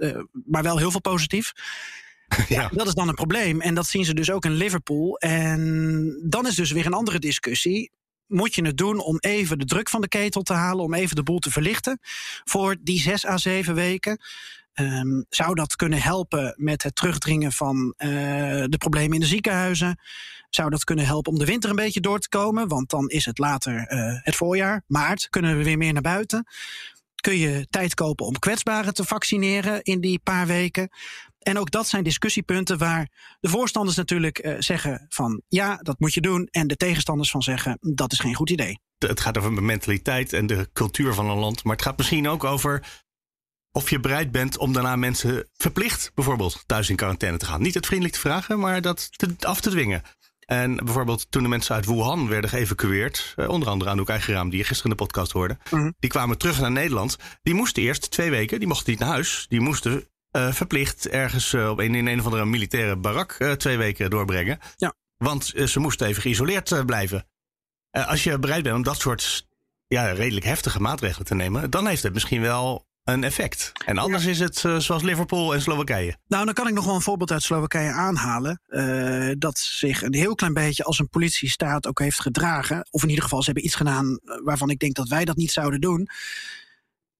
maar 0.45 0.63
wel 0.63 0.79
heel 0.79 0.91
veel 0.91 1.01
positief. 1.01 1.53
Ja. 2.29 2.45
ja. 2.61 2.69
dat 2.73 2.87
is 2.87 2.95
dan 2.95 3.09
een 3.09 3.15
probleem. 3.15 3.61
En 3.61 3.75
dat 3.75 3.87
zien 3.87 4.05
ze 4.05 4.15
dus 4.15 4.31
ook 4.31 4.45
in 4.45 4.55
Liverpool. 4.55 5.19
En 5.19 6.23
dan 6.29 6.47
is 6.47 6.55
dus 6.55 6.73
weer 6.73 6.87
een 6.87 6.93
andere 6.93 7.19
discussie 7.19 7.93
moet 8.27 8.55
je 8.55 8.65
het 8.65 8.77
doen 8.77 8.99
om 8.99 9.19
even 9.19 9.59
de 9.59 9.65
druk 9.65 9.89
van 9.89 10.01
de 10.01 10.09
ketel 10.09 10.43
te 10.43 10.53
halen, 10.53 10.85
om 10.85 10.95
even 10.95 11.17
de 11.17 11.23
boel 11.23 11.39
te 11.39 11.51
verlichten 11.51 11.99
voor 12.45 12.77
die 12.81 13.01
zes 13.01 13.27
à 13.27 13.37
zeven 13.37 13.75
weken. 13.75 14.21
Um, 14.81 15.25
zou 15.29 15.55
dat 15.55 15.77
kunnen 15.77 16.03
helpen 16.03 16.55
met 16.57 16.83
het 16.83 16.95
terugdringen 16.95 17.53
van 17.53 17.95
uh, 17.99 18.09
de 18.67 18.77
problemen 18.79 19.15
in 19.15 19.21
de 19.21 19.27
ziekenhuizen? 19.27 20.01
Zou 20.51 20.71
dat 20.71 20.85
kunnen 20.85 21.07
helpen 21.07 21.33
om 21.33 21.39
de 21.39 21.45
winter 21.45 21.71
een 21.71 21.77
beetje 21.77 22.01
door 22.01 22.19
te 22.19 22.29
komen? 22.29 22.69
Want 22.69 22.91
dan 22.91 23.09
is 23.09 23.25
het 23.25 23.39
later 23.39 23.93
uh, 23.93 24.19
het 24.23 24.37
voorjaar, 24.37 24.83
maart, 24.87 25.29
kunnen 25.31 25.59
we 25.59 25.65
weer 25.65 25.79
meer 25.79 25.93
naar 25.93 26.03
buiten. 26.03 26.47
Kun 27.21 27.37
je 27.37 27.67
tijd 27.71 27.95
kopen 27.95 28.27
om 28.27 28.39
kwetsbaren 28.39 28.95
te 28.95 29.05
vaccineren 29.05 29.83
in 29.83 30.01
die 30.01 30.19
paar 30.19 30.47
weken? 30.47 30.89
En 31.39 31.59
ook 31.59 31.71
dat 31.71 31.89
zijn 31.89 32.05
discussiepunten 32.05 32.79
waar 32.79 33.37
de 33.41 33.49
voorstanders 33.49 33.97
natuurlijk 33.97 34.45
uh, 34.45 34.55
zeggen 34.59 35.07
van 35.09 35.43
ja, 35.49 35.77
dat 35.77 36.01
moet 36.01 36.15
je 36.15 36.21
doen. 36.21 36.49
En 36.51 36.67
de 36.67 36.77
tegenstanders 36.77 37.31
van 37.31 37.43
zeggen 37.43 37.79
dat 37.81 38.13
is 38.13 38.19
geen 38.19 38.35
goed 38.35 38.51
idee. 38.51 38.79
Het 38.99 39.21
gaat 39.21 39.39
over 39.39 39.63
mentaliteit 39.63 40.33
en 40.33 40.47
de 40.47 40.69
cultuur 40.73 41.15
van 41.15 41.31
een 41.31 41.39
land. 41.39 41.65
Maar 41.65 41.73
het 41.73 41.85
gaat 41.85 41.97
misschien 41.97 42.29
ook 42.29 42.45
over 42.45 43.03
of 43.77 43.91
je 43.91 44.01
bereid 44.01 44.33
bent 44.33 44.59
om 44.59 44.73
daarna 44.73 44.97
mensen 44.97 45.49
verplicht 45.57 46.11
bijvoorbeeld 46.15 46.63
thuis 46.67 46.91
in 46.91 46.97
quarantaine 46.97 47.39
te 47.39 47.47
gaan. 47.47 47.63
Niet 47.63 47.75
het 47.75 47.87
vriendelijk 47.87 48.15
te 48.17 48.21
vragen, 48.21 48.59
maar 48.59 48.81
dat 48.81 49.19
te, 49.19 49.35
af 49.41 49.61
te 49.61 49.71
dwingen. 49.71 50.03
En 50.47 50.77
bijvoorbeeld 50.77 51.27
toen 51.31 51.43
de 51.43 51.49
mensen 51.49 51.75
uit 51.75 51.87
Wuhan 51.87 52.29
werden 52.29 52.51
geëvacueerd, 52.51 53.33
eh, 53.37 53.49
onder 53.49 53.69
andere 53.69 53.91
Anouk 53.91 54.09
Eigenraam, 54.09 54.51
die 54.51 54.59
je 54.59 54.65
gisteren 54.65 54.91
in 54.91 54.97
de 54.97 55.03
podcast 55.05 55.33
hoorde, 55.33 55.59
mm 55.71 55.95
die 55.99 56.11
kwamen 56.11 56.39
terug 56.39 56.61
naar 56.61 56.71
Nederland. 56.71 57.17
Die 57.43 57.55
moesten 57.55 57.83
eerst 57.83 58.11
twee 58.11 58.31
weken, 58.31 58.59
die 58.59 58.69
mochten 58.69 58.91
niet 58.91 59.01
naar 59.01 59.09
huis, 59.09 59.47
die 59.49 59.61
moesten 59.61 60.09
uh, 60.37 60.53
verplicht 60.53 61.09
ergens 61.09 61.53
uh, 61.53 61.71
op 61.71 61.79
een, 61.79 61.95
in 61.95 62.07
een 62.07 62.19
of 62.19 62.25
andere 62.25 62.45
militaire 62.45 62.97
barak 62.97 63.37
uh, 63.39 63.53
twee 63.53 63.77
weken 63.77 64.11
doorbrengen. 64.11 64.59
Ja. 64.77 64.95
Want 65.17 65.53
ze 65.65 65.81
moesten 65.81 66.07
even 66.07 66.23
geïsoleerd 66.23 66.87
blijven. 66.87 67.27
als 67.91 68.25
je 68.25 68.39
bereid 68.39 68.63
bent 68.63 68.77
om 68.77 68.83
dat 68.83 69.01
soort 69.01 69.47
ja, 69.87 70.13
redelijk 70.13 70.47
heftige 70.47 70.81
maatregelen 70.81 71.27
te 71.27 71.35
nemen, 71.35 71.71
dan 71.71 71.87
heeft 71.87 72.03
het 72.03 72.13
misschien 72.13 72.41
wel 72.41 72.87
een 73.05 73.25
effect. 73.25 73.73
En 73.85 73.99
anders 73.99 74.25
is 74.25 74.39
het 74.39 74.63
uh, 74.63 74.79
zoals 74.79 75.03
Liverpool 75.03 75.55
en 75.55 75.63
Slowakije. 75.63 76.17
Nou, 76.27 76.45
dan 76.45 76.55
kan 76.55 76.69
ik 76.69 76.75
nog 76.75 76.85
wel 76.85 76.95
een 76.95 77.01
voorbeeld 77.01 77.33
uit 77.33 77.43
Slowakije 77.43 77.91
aanhalen. 77.91 78.61
Uh, 78.69 79.33
dat 79.39 79.59
zich 79.59 80.03
een 80.03 80.15
heel 80.15 80.35
klein 80.35 80.53
beetje 80.53 80.85
als 80.85 80.99
een 80.99 81.09
politiestaat 81.09 81.87
ook 81.87 81.99
heeft 81.99 82.21
gedragen. 82.21 82.89
Of 82.91 83.03
in 83.03 83.09
ieder 83.09 83.25
geval, 83.25 83.39
ze 83.39 83.45
hebben 83.45 83.65
iets 83.65 83.75
gedaan 83.75 84.21
waarvan 84.45 84.71
ik 84.71 84.79
denk 84.79 84.95
dat 84.95 85.09
wij 85.09 85.25
dat 85.25 85.37
niet 85.37 85.53
zouden 85.53 85.81
doen. 85.81 86.09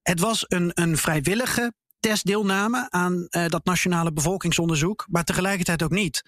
Het 0.03 0.21
was 0.21 0.45
een, 0.49 0.71
een 0.75 0.97
vrijwillige 0.97 1.73
testdeelname 2.01 2.87
aan 2.91 3.27
uh, 3.31 3.47
dat 3.47 3.65
nationale 3.65 4.13
bevolkingsonderzoek, 4.13 5.07
maar 5.11 5.25
tegelijkertijd 5.25 5.83
ook 5.83 5.91
niet. 5.91 6.23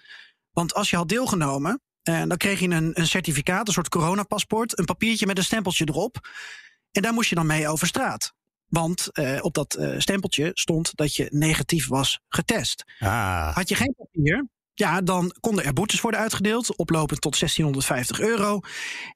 Want 0.51 0.73
als 0.73 0.89
je 0.89 0.95
had 0.95 1.09
deelgenomen, 1.09 1.81
dan 2.03 2.37
kreeg 2.37 2.59
je 2.59 2.69
een, 2.69 2.99
een 2.99 3.07
certificaat, 3.07 3.67
een 3.67 3.73
soort 3.73 3.89
coronapaspoort, 3.89 4.79
een 4.79 4.85
papiertje 4.85 5.25
met 5.25 5.37
een 5.37 5.43
stempeltje 5.43 5.87
erop. 5.87 6.29
En 6.91 7.01
daar 7.01 7.13
moest 7.13 7.29
je 7.29 7.35
dan 7.35 7.45
mee 7.45 7.67
over 7.67 7.87
straat. 7.87 8.33
Want 8.67 9.07
uh, 9.13 9.37
op 9.41 9.53
dat 9.53 9.79
stempeltje 9.97 10.51
stond 10.53 10.95
dat 10.95 11.15
je 11.15 11.27
negatief 11.29 11.87
was 11.87 12.19
getest. 12.29 12.83
Ah. 12.99 13.55
Had 13.55 13.69
je 13.69 13.75
geen 13.75 13.95
papier, 13.97 14.47
ja, 14.73 15.01
dan 15.01 15.35
konden 15.39 15.65
er 15.65 15.73
boetes 15.73 16.01
worden 16.01 16.19
uitgedeeld, 16.19 16.75
oplopend 16.75 17.21
tot 17.21 17.39
1650 17.39 18.19
euro. 18.19 18.59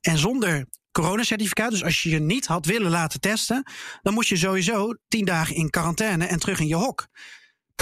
En 0.02 0.18
zonder 0.18 0.66
coronacertificaat, 0.92 1.72
dus 1.72 1.84
als 1.84 2.04
je 2.04 2.10
je 2.10 2.20
niet 2.20 2.46
had 2.46 2.66
willen 2.66 2.92
laten 2.92 3.20
testen, 3.20 3.64
dan 4.02 4.14
moest 4.14 4.30
je 4.30 4.38
sowieso 4.38 4.96
tien 5.08 5.26
dagen 5.26 5.56
in 5.56 5.70
quarantaine 5.70 6.26
en 6.26 6.40
terug 6.40 6.60
in 6.60 6.68
je 6.68 6.76
hok. 6.76 7.08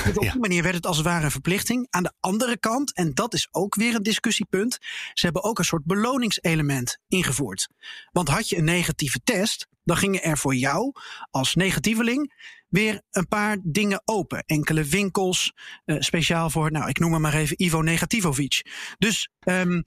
Dus 0.03 0.17
op 0.17 0.31
die 0.31 0.39
manier 0.39 0.63
werd 0.63 0.75
het 0.75 0.85
als 0.85 0.97
het 0.97 1.05
ware 1.05 1.25
een 1.25 1.31
verplichting. 1.31 1.87
Aan 1.89 2.03
de 2.03 2.13
andere 2.19 2.57
kant, 2.57 2.93
en 2.93 3.13
dat 3.13 3.33
is 3.33 3.47
ook 3.51 3.75
weer 3.75 3.95
een 3.95 4.03
discussiepunt, 4.03 4.77
ze 5.13 5.25
hebben 5.25 5.43
ook 5.43 5.59
een 5.59 5.65
soort 5.65 5.85
beloningselement 5.85 6.97
ingevoerd. 7.07 7.67
Want 8.11 8.29
had 8.29 8.49
je 8.49 8.57
een 8.57 8.63
negatieve 8.63 9.19
test, 9.23 9.67
dan 9.83 9.97
gingen 9.97 10.23
er 10.23 10.37
voor 10.37 10.55
jou 10.55 10.91
als 11.31 11.55
negatieveling 11.55 12.33
weer 12.67 13.01
een 13.11 13.27
paar 13.27 13.57
dingen 13.63 14.01
open. 14.05 14.43
Enkele 14.45 14.83
winkels, 14.83 15.53
uh, 15.85 15.95
speciaal 15.99 16.49
voor, 16.49 16.71
nou, 16.71 16.89
ik 16.89 16.99
noem 16.99 17.11
hem 17.11 17.21
maar 17.21 17.33
even 17.33 17.63
Ivo 17.63 17.81
Negativovic. 17.81 18.61
Dus 18.97 19.29
um, 19.43 19.83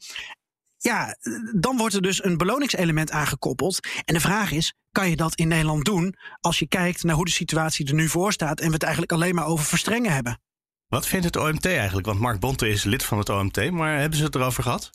ja, 0.82 1.16
dan 1.54 1.76
wordt 1.76 1.94
er 1.94 2.02
dus 2.02 2.24
een 2.24 2.36
beloningselement 2.36 3.10
aangekoppeld. 3.10 3.88
En 4.04 4.14
de 4.14 4.20
vraag 4.20 4.52
is, 4.52 4.74
kan 4.90 5.10
je 5.10 5.16
dat 5.16 5.34
in 5.34 5.48
Nederland 5.48 5.84
doen 5.84 6.16
als 6.40 6.58
je 6.58 6.68
kijkt 6.68 7.02
naar 7.02 7.14
hoe 7.14 7.24
de 7.24 7.30
situatie 7.30 7.86
er 7.86 7.94
nu 7.94 8.08
voor 8.08 8.32
staat 8.32 8.60
en 8.60 8.66
we 8.66 8.72
het 8.72 8.82
eigenlijk 8.82 9.12
alleen 9.12 9.34
maar 9.34 9.46
over 9.46 9.64
verstrengen 9.64 10.12
hebben? 10.12 10.40
Wat 10.88 11.06
vindt 11.06 11.24
het 11.24 11.36
OMT 11.36 11.66
eigenlijk? 11.66 12.06
Want 12.06 12.20
Mark 12.20 12.40
Bonte 12.40 12.68
is 12.68 12.84
lid 12.84 13.04
van 13.04 13.18
het 13.18 13.28
OMT, 13.28 13.70
maar 13.70 13.98
hebben 13.98 14.18
ze 14.18 14.24
het 14.24 14.34
erover 14.34 14.62
gehad? 14.62 14.90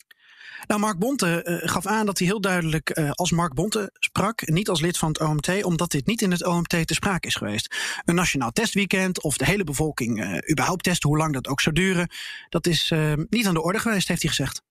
Nou, 0.66 0.80
Mark 0.80 0.98
Bonte 0.98 1.60
uh, 1.62 1.68
gaf 1.70 1.86
aan 1.86 2.06
dat 2.06 2.18
hij 2.18 2.26
heel 2.26 2.40
duidelijk 2.40 2.98
uh, 2.98 3.10
als 3.10 3.30
Mark 3.30 3.54
Bonte 3.54 3.90
sprak, 3.92 4.48
niet 4.48 4.68
als 4.68 4.80
lid 4.80 4.98
van 4.98 5.08
het 5.08 5.20
OMT, 5.20 5.64
omdat 5.64 5.90
dit 5.90 6.06
niet 6.06 6.22
in 6.22 6.30
het 6.30 6.46
OMT 6.46 6.86
te 6.86 6.94
sprake 6.94 7.26
is 7.26 7.34
geweest. 7.34 7.76
Een 8.04 8.14
nationaal 8.14 8.50
testweekend 8.50 9.22
of 9.22 9.36
de 9.36 9.44
hele 9.44 9.64
bevolking 9.64 10.24
uh, 10.24 10.38
überhaupt 10.50 10.82
testen, 10.82 11.08
hoe 11.08 11.18
lang 11.18 11.32
dat 11.32 11.48
ook 11.48 11.60
zou 11.60 11.74
duren, 11.74 12.10
dat 12.48 12.66
is 12.66 12.92
niet 13.30 13.46
aan 13.46 13.54
de 13.54 13.62
orde 13.62 13.78
geweest, 13.78 14.08
heeft 14.08 14.22
hij 14.22 14.30
gezegd. 14.30 14.62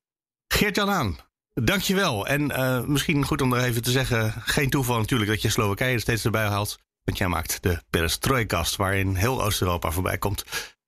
Geert-Jan 0.48 0.90
aan, 0.90 1.18
dankjewel. 1.54 2.28
En 2.28 2.52
uh, 2.52 2.84
misschien 2.84 3.26
goed 3.26 3.42
om 3.42 3.54
er 3.54 3.64
even 3.64 3.82
te 3.82 3.92
zeggen, 3.92 4.32
geen 4.32 4.70
toeval 4.70 4.98
natuurlijk 4.98 5.30
dat 5.30 5.42
je 5.42 5.50
Slowakije 5.50 5.94
er 5.94 6.00
steeds 6.00 6.26
erbij 6.26 6.48
haalt. 6.48 6.80
Want 7.04 7.18
jij 7.18 7.28
maakt 7.28 7.64
de 7.64 7.82
Perestroikast, 7.90 8.76
waarin 8.76 9.16
heel 9.16 9.44
Oost-Europa 9.44 9.92
voorbij 9.92 10.18
komt. 10.18 10.44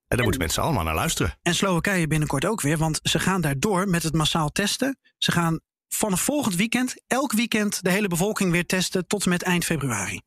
En 0.08 0.18
daar 0.18 0.24
moeten 0.24 0.42
mensen 0.42 0.64
allemaal 0.64 0.84
naar 0.84 0.96
luisteren. 0.96 1.38
En 1.42 1.56
Slowakije 1.56 2.08
binnenkort 2.08 2.46
ook 2.46 2.62
weer, 2.62 2.78
want 2.78 3.00
ze 3.04 3.20
gaan 3.20 3.42
daardoor 3.42 3.88
met 3.88 4.04
het 4.04 4.14
massaal 4.14 4.50
testen. 4.50 5.00
Ze 5.18 5.32
gaan 5.32 5.60
vanaf 5.88 6.22
volgend 6.22 6.56
weekend, 6.56 6.96
elk 7.08 7.32
weekend, 7.32 7.84
de 7.84 7.90
hele 7.90 8.08
bevolking 8.08 8.52
weer 8.52 8.66
testen 8.66 9.08
tot 9.08 9.24
en 9.24 9.30
met 9.30 9.44
eind 9.44 9.66
februari. 9.66 10.22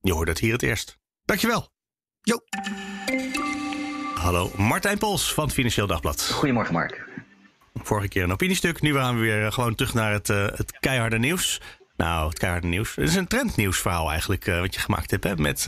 Je 0.00 0.12
hoort 0.12 0.28
het 0.28 0.38
hier 0.38 0.52
het 0.52 0.62
eerst. 0.62 0.98
Dankjewel. 1.24 1.70
Jo. 2.20 2.40
Hallo, 4.14 4.52
Martijn 4.56 4.98
Pols 4.98 5.34
van 5.34 5.44
het 5.44 5.52
Financieel 5.52 5.86
Dagblad. 5.86 6.30
Goedemorgen, 6.30 6.74
Mark. 6.74 7.05
Vorige 7.86 8.08
keer 8.08 8.22
een 8.22 8.32
opiniestuk. 8.32 8.80
Nu 8.80 8.94
gaan 8.94 9.14
we 9.14 9.20
weer 9.20 9.52
gewoon 9.52 9.74
terug 9.74 9.94
naar 9.94 10.12
het, 10.12 10.28
uh, 10.28 10.46
het 10.54 10.78
keiharde 10.80 11.18
nieuws. 11.18 11.60
Nou, 11.96 12.28
het 12.28 12.38
keiharde 12.38 12.66
nieuws. 12.66 12.94
Het 12.94 13.08
is 13.08 13.14
een 13.14 13.26
trendnieuwsverhaal 13.26 14.10
eigenlijk 14.10 14.46
uh, 14.46 14.60
wat 14.60 14.74
je 14.74 14.80
gemaakt 14.80 15.10
hebt 15.10 15.24
hè, 15.24 15.36
met 15.36 15.64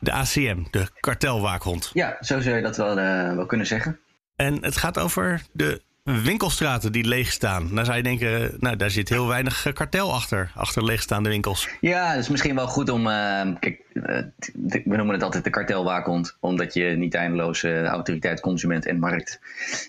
de 0.00 0.12
ACM, 0.12 0.62
de 0.70 0.88
kartelwaakhond. 1.00 1.90
Ja, 1.94 2.16
zo 2.20 2.40
zou 2.40 2.56
je 2.56 2.62
dat 2.62 2.76
wel, 2.76 2.94
wel 3.36 3.46
kunnen 3.46 3.66
zeggen. 3.66 3.98
En 4.36 4.64
het 4.64 4.76
gaat 4.76 4.98
over 4.98 5.42
de 5.52 5.82
winkelstraten 6.02 6.92
die 6.92 7.04
leeg 7.04 7.32
staan. 7.32 7.74
Dan 7.74 7.84
zou 7.84 7.96
je 7.96 8.02
denken, 8.02 8.56
nou, 8.58 8.76
daar 8.76 8.90
zit 8.90 9.08
heel 9.08 9.26
weinig 9.26 9.72
kartel 9.72 10.14
achter, 10.14 10.50
achter 10.54 10.84
leegstaande 10.84 11.28
winkels. 11.28 11.68
Ja, 11.80 12.10
het 12.10 12.20
is 12.20 12.28
misschien 12.28 12.54
wel 12.54 12.66
goed 12.66 12.88
om. 12.88 13.06
Uh, 13.06 13.42
kijk, 13.60 13.80
we 14.84 14.96
noemen 14.96 15.14
het 15.14 15.22
altijd 15.22 15.44
de 15.44 15.50
kartelwaakhond, 15.50 16.36
omdat 16.40 16.74
je 16.74 16.84
niet 16.84 17.14
eindeloos 17.14 17.62
uh, 17.62 17.84
autoriteit, 17.84 18.40
consument 18.40 18.86
en 18.86 18.98
markt 18.98 19.40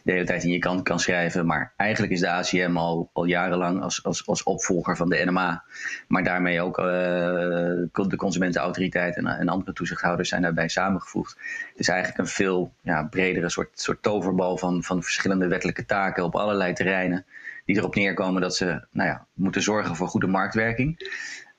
de 0.04 0.12
hele 0.12 0.26
tijd 0.26 0.44
in 0.44 0.52
je 0.52 0.60
kant 0.60 0.84
kan 0.84 1.00
schrijven. 1.00 1.46
Maar 1.46 1.74
eigenlijk 1.76 2.14
is 2.14 2.20
de 2.20 2.30
ACM 2.30 2.78
al, 2.78 3.10
al 3.14 3.26
jarenlang 3.26 3.82
als, 3.82 4.04
als, 4.04 4.28
als 4.28 4.44
opvolger 4.44 4.98
van 4.98 5.10
de 5.10 5.26
NMA, 5.26 5.64
maar 6.08 6.24
daarmee 6.24 6.62
ook 6.62 6.76
de 6.76 8.16
consumentenautoriteit 8.18 9.16
en, 9.16 9.28
en 9.28 9.50
andere 9.50 9.74
toezichthouders 9.74 10.30
zijn 10.30 10.42
daarbij 10.42 10.68
samengevoegd. 10.68 11.38
Het 11.70 11.80
is 11.80 11.88
eigenlijk 11.88 12.20
een 12.20 12.28
veel 12.28 12.74
ja, 12.82 13.04
bredere 13.04 13.50
soort, 13.50 13.80
soort 13.80 14.02
toverbal 14.02 14.58
van, 14.58 14.84
van 14.84 15.04
verschillende 15.04 15.48
wettelijke 15.48 15.86
taken 15.86 16.24
op 16.24 16.36
allerlei 16.36 16.74
terreinen 16.74 17.26
die 17.68 17.78
erop 17.78 17.96
neerkomen 17.96 18.42
dat 18.42 18.56
ze 18.56 18.86
nou 18.92 19.10
ja, 19.10 19.26
moeten 19.34 19.62
zorgen 19.62 19.96
voor 19.96 20.08
goede 20.08 20.28
marktwerking. 20.28 21.12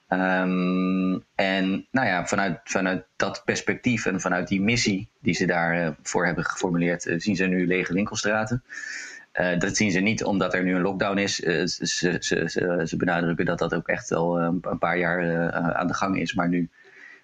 Um, 0.09 1.25
en 1.35 1.87
nou 1.91 2.07
ja, 2.07 2.27
vanuit, 2.27 2.61
vanuit 2.65 3.05
dat 3.17 3.43
perspectief 3.45 4.07
en 4.07 4.21
vanuit 4.21 4.49
die 4.49 4.61
missie 4.61 5.09
die 5.21 5.35
ze 5.35 5.47
daarvoor 5.47 6.21
uh, 6.21 6.27
hebben 6.27 6.45
geformuleerd, 6.45 7.07
uh, 7.07 7.19
zien 7.19 7.37
ze 7.37 7.45
nu 7.45 7.67
lege 7.67 7.93
winkelstraten. 7.93 8.63
Uh, 9.35 9.59
dat 9.59 9.77
zien 9.77 9.91
ze 9.91 10.01
niet 10.01 10.25
omdat 10.25 10.55
er 10.55 10.63
nu 10.63 10.75
een 10.75 10.83
lockdown 10.83 11.19
is. 11.19 11.37
Ze, 11.37 12.17
ze, 12.21 12.83
ze, 12.87 12.97
benadrukken 12.97 13.45
dat 13.45 13.59
dat 13.59 13.75
ook 13.75 13.89
echt 13.89 14.13
al 14.13 14.41
een 14.41 14.79
paar 14.79 14.99
jaar 14.99 15.53
aan 15.53 15.87
de 15.87 15.95
gang 15.95 16.19
is, 16.19 16.35
maar 16.35 16.49
nu 16.49 16.69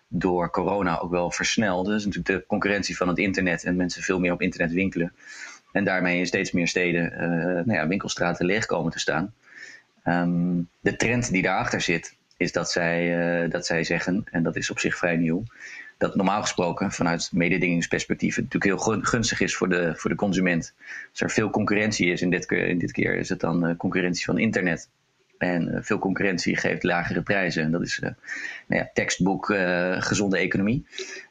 door 0.08 0.50
corona 0.50 0.98
ook 0.98 1.10
wel 1.10 1.30
versneld. 1.30 1.86
Dus 1.86 2.04
natuurlijk 2.04 2.40
de 2.40 2.46
concurrentie 2.46 2.96
van 2.96 3.08
het 3.08 3.18
internet 3.18 3.64
en 3.64 3.76
mensen 3.76 4.02
veel 4.02 4.20
meer 4.20 4.32
op 4.32 4.42
internet 4.42 4.72
winkelen. 4.72 5.12
En 5.72 5.84
daarmee 5.84 6.18
in 6.18 6.26
steeds 6.26 6.52
meer 6.52 6.68
steden 6.68 7.12
nou 7.66 7.72
ja, 7.72 7.86
winkelstraten 7.86 8.46
leeg 8.46 8.66
komen 8.66 8.92
te 8.92 8.98
staan. 8.98 9.34
Um, 10.04 10.68
de 10.80 10.96
trend 10.96 11.30
die 11.30 11.42
daarachter 11.42 11.80
zit, 11.80 12.16
is 12.36 12.52
dat 12.52 12.70
zij, 12.70 13.44
uh, 13.44 13.50
dat 13.50 13.66
zij 13.66 13.84
zeggen, 13.84 14.24
en 14.30 14.42
dat 14.42 14.56
is 14.56 14.70
op 14.70 14.78
zich 14.78 14.96
vrij 14.96 15.16
nieuw, 15.16 15.42
dat 15.98 16.14
normaal 16.14 16.40
gesproken 16.40 16.92
vanuit 16.92 17.30
mededingingsperspectief 17.32 18.34
het 18.34 18.44
natuurlijk 18.44 18.84
heel 18.84 19.00
gunstig 19.02 19.40
is 19.40 19.56
voor 19.56 19.68
de, 19.68 19.92
voor 19.96 20.10
de 20.10 20.16
consument. 20.16 20.74
Als 21.10 21.20
er 21.20 21.30
veel 21.30 21.50
concurrentie 21.50 22.12
is, 22.12 22.22
in 22.22 22.30
dit, 22.30 22.50
in 22.50 22.78
dit 22.78 22.92
keer 22.92 23.14
is 23.14 23.28
het 23.28 23.40
dan 23.40 23.68
uh, 23.68 23.76
concurrentie 23.76 24.24
van 24.24 24.38
internet. 24.38 24.88
En 25.38 25.68
uh, 25.68 25.78
veel 25.80 25.98
concurrentie 25.98 26.56
geeft 26.56 26.82
lagere 26.82 27.22
prijzen. 27.22 27.62
En 27.62 27.70
dat 27.70 27.82
is 27.82 27.98
nou 27.98 28.14
ja, 28.66 28.90
tekstboek 28.92 29.46
gezonde 29.98 30.38
economie. 30.38 30.86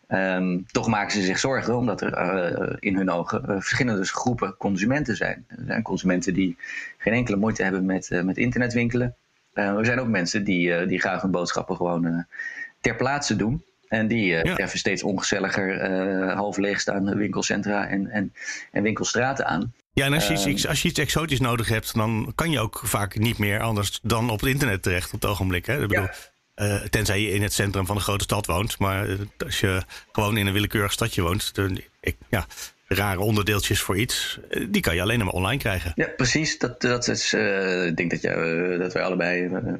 Um, 0.07 0.65
toch 0.71 0.87
maken 0.87 1.11
ze 1.11 1.21
zich 1.21 1.39
zorgen 1.39 1.77
omdat 1.77 2.01
er 2.01 2.77
in 2.79 2.95
hun 2.95 3.09
ogen 3.09 3.61
verschillende 3.61 4.05
groepen 4.05 4.57
consumenten 4.57 5.15
zijn. 5.15 5.45
Er 5.47 5.63
zijn 5.65 5.81
consumenten 5.81 6.33
die 6.33 6.57
geen 6.97 7.13
enkele 7.13 7.37
moeite 7.37 7.63
hebben 7.63 7.85
met, 7.85 8.09
met 8.23 8.37
internetwinkelen. 8.37 9.15
Uh, 9.53 9.77
er 9.77 9.85
zijn 9.85 9.99
ook 9.99 10.07
mensen 10.07 10.43
die, 10.43 10.67
uh, 10.67 10.87
die 10.87 10.99
graag 10.99 11.21
hun 11.21 11.31
boodschappen 11.31 11.75
gewoon 11.75 12.05
uh, 12.05 12.23
ter 12.81 12.95
plaatse 12.95 13.35
doen. 13.35 13.63
En 13.87 14.07
die 14.07 14.25
ja. 14.25 14.53
treffen 14.55 14.79
steeds 14.79 15.03
ongezelliger, 15.03 15.89
half 16.35 16.57
leegstaande 16.57 17.15
winkelcentra 17.15 17.87
en, 17.87 18.09
en, 18.09 18.33
en 18.71 18.83
winkelstraten 18.83 19.47
aan. 19.47 19.73
Ja, 19.93 20.05
en 20.05 20.13
als 20.13 20.27
je, 20.27 20.49
iets, 20.49 20.67
als 20.67 20.81
je 20.81 20.87
iets 20.87 20.99
exotisch 20.99 21.39
nodig 21.39 21.67
hebt, 21.67 21.95
dan 21.95 22.31
kan 22.35 22.51
je 22.51 22.59
ook 22.59 22.81
vaak 22.83 23.17
niet 23.17 23.37
meer 23.37 23.59
anders 23.59 23.99
dan 24.03 24.29
op 24.29 24.39
het 24.39 24.49
internet 24.49 24.81
terecht 24.81 25.13
op 25.13 25.21
het 25.21 25.29
ogenblik. 25.29 25.65
Hè? 25.65 25.81
Ik 25.81 25.87
bedoel, 25.87 26.07
ja. 26.55 26.79
tenzij 26.89 27.21
je 27.21 27.31
in 27.31 27.41
het 27.41 27.53
centrum 27.53 27.85
van 27.85 27.95
een 27.95 28.01
grote 28.01 28.23
stad 28.23 28.45
woont. 28.45 28.79
Maar 28.79 29.07
als 29.45 29.59
je 29.59 29.83
gewoon 30.11 30.37
in 30.37 30.47
een 30.47 30.53
willekeurig 30.53 30.91
stadje 30.91 31.21
woont, 31.21 31.55
dan, 31.55 31.79
ik, 31.99 32.17
ja, 32.29 32.45
rare 32.87 33.19
onderdeeltjes 33.19 33.81
voor 33.81 33.97
iets, 33.97 34.39
eh, 34.49 34.65
die 34.69 34.81
kan 34.81 34.95
je 34.95 35.01
alleen 35.01 35.17
maar 35.19 35.33
online 35.33 35.59
krijgen. 35.59 35.91
Ja, 35.95 36.07
precies. 36.07 36.57
Dat, 36.57 36.81
dat 36.81 37.07
is, 37.07 37.33
uh, 37.33 37.85
ik 37.85 37.97
denk 37.97 38.11
dat, 38.11 38.21
je, 38.21 38.29
uh, 38.73 38.79
dat 38.79 38.93
wij 38.93 39.03
allebei 39.03 39.45
uh, 39.45 39.73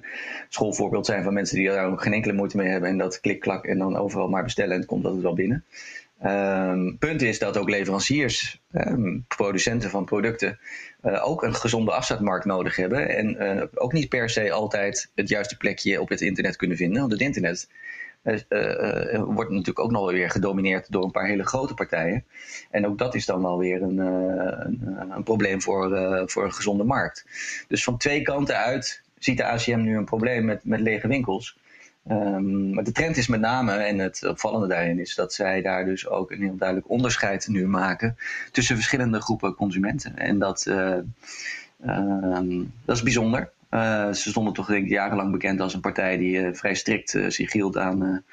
schoolvoorbeeld 0.50 1.06
zijn 1.06 1.24
van 1.24 1.34
mensen 1.34 1.58
die 1.58 1.68
daar 1.68 1.86
ook 1.86 2.02
geen 2.02 2.14
enkele 2.14 2.34
moeite 2.34 2.58
mee 2.58 2.68
hebben. 2.68 2.90
En 2.90 2.98
dat 2.98 3.20
klik, 3.20 3.40
klak 3.40 3.66
en 3.66 3.78
dan 3.78 3.98
overal 3.98 4.30
maar 4.30 4.44
bestellen 4.44 4.72
en 4.72 4.78
het 4.78 4.88
komt 4.88 5.04
dat 5.04 5.22
wel 5.22 5.34
binnen. 5.34 5.64
Um, 6.26 6.98
punt 6.98 7.22
is 7.22 7.40
dat 7.40 7.58
ook 7.58 7.70
leveranciers, 7.70 8.62
um, 8.74 9.26
producenten 9.28 9.90
van 9.90 10.06
producten, 10.06 10.60
ook 11.02 11.44
een 11.44 11.56
gezonde 11.56 11.92
afzetmarkt 11.92 12.46
nodig 12.46 12.76
hebben. 12.76 13.10
En 13.10 13.70
ook 13.74 13.94
niet 13.94 14.10
per 14.10 14.30
se 14.30 14.52
altijd 14.52 15.12
het 15.16 15.30
juiste 15.30 15.58
plekje 15.58 16.02
op 16.02 16.10
het 16.10 16.22
internet 16.22 16.56
kunnen 16.56 16.78
vinden. 16.78 17.00
Want 17.00 17.12
het 17.12 17.22
internet 17.22 17.68
wordt 18.24 19.50
natuurlijk 19.50 19.80
ook 19.80 19.92
nog 19.92 20.12
weer 20.12 20.30
gedomineerd 20.30 20.92
door 20.92 21.04
een 21.04 21.12
paar 21.12 21.28
hele 21.28 21.46
grote 21.46 21.74
partijen. 21.74 22.26
En 22.72 22.88
ook 22.88 22.98
dat 22.98 23.16
is 23.16 23.26
dan 23.26 23.42
wel 23.42 23.58
weer 23.58 23.82
een, 23.82 23.98
een, 23.98 25.12
een 25.12 25.24
probleem 25.24 25.62
voor, 25.62 26.24
voor 26.26 26.44
een 26.44 26.54
gezonde 26.54 26.84
markt. 26.84 27.26
Dus 27.68 27.84
van 27.84 27.98
twee 27.98 28.22
kanten 28.22 28.58
uit 28.58 29.02
ziet 29.20 29.38
de 29.38 29.46
ACM 29.46 29.82
nu 29.82 29.98
een 29.98 30.06
probleem 30.06 30.46
met, 30.46 30.66
met 30.66 30.80
lege 30.80 31.08
winkels. 31.08 31.58
Um, 32.10 32.74
maar 32.74 32.84
de 32.84 32.92
trend 32.92 33.18
is 33.18 33.28
met 33.28 33.40
name, 33.40 33.72
en 33.72 34.00
het 34.00 34.26
opvallende 34.28 34.68
daarin 34.68 35.00
is 35.00 35.16
dat 35.16 35.34
zij 35.34 35.62
daar 35.62 35.86
dus 35.86 36.08
ook 36.08 36.32
een 36.32 36.42
heel 36.42 36.58
duidelijk 36.58 36.90
onderscheid 36.90 37.48
nu 37.48 37.68
maken 37.68 38.18
tussen 38.52 38.76
verschillende 38.76 39.22
groepen 39.22 39.56
consumenten. 39.56 40.18
En 40.18 40.40
dat, 40.40 40.66
uh, 40.66 40.98
dat 42.86 42.96
is 42.96 43.04
bijzonder. 43.04 43.52
Uh, 43.74 44.12
ze 44.12 44.30
stonden 44.30 44.54
toch 44.54 44.68
denk 44.68 44.84
ik 44.84 44.90
jarenlang 44.90 45.32
bekend 45.32 45.60
als 45.60 45.74
een 45.74 45.82
partij 45.82 46.18
die 46.18 46.54
vrij 46.54 46.76
strikt 46.76 47.18
zich 47.28 47.54
hield 47.54 47.78
aan, 47.78 48.24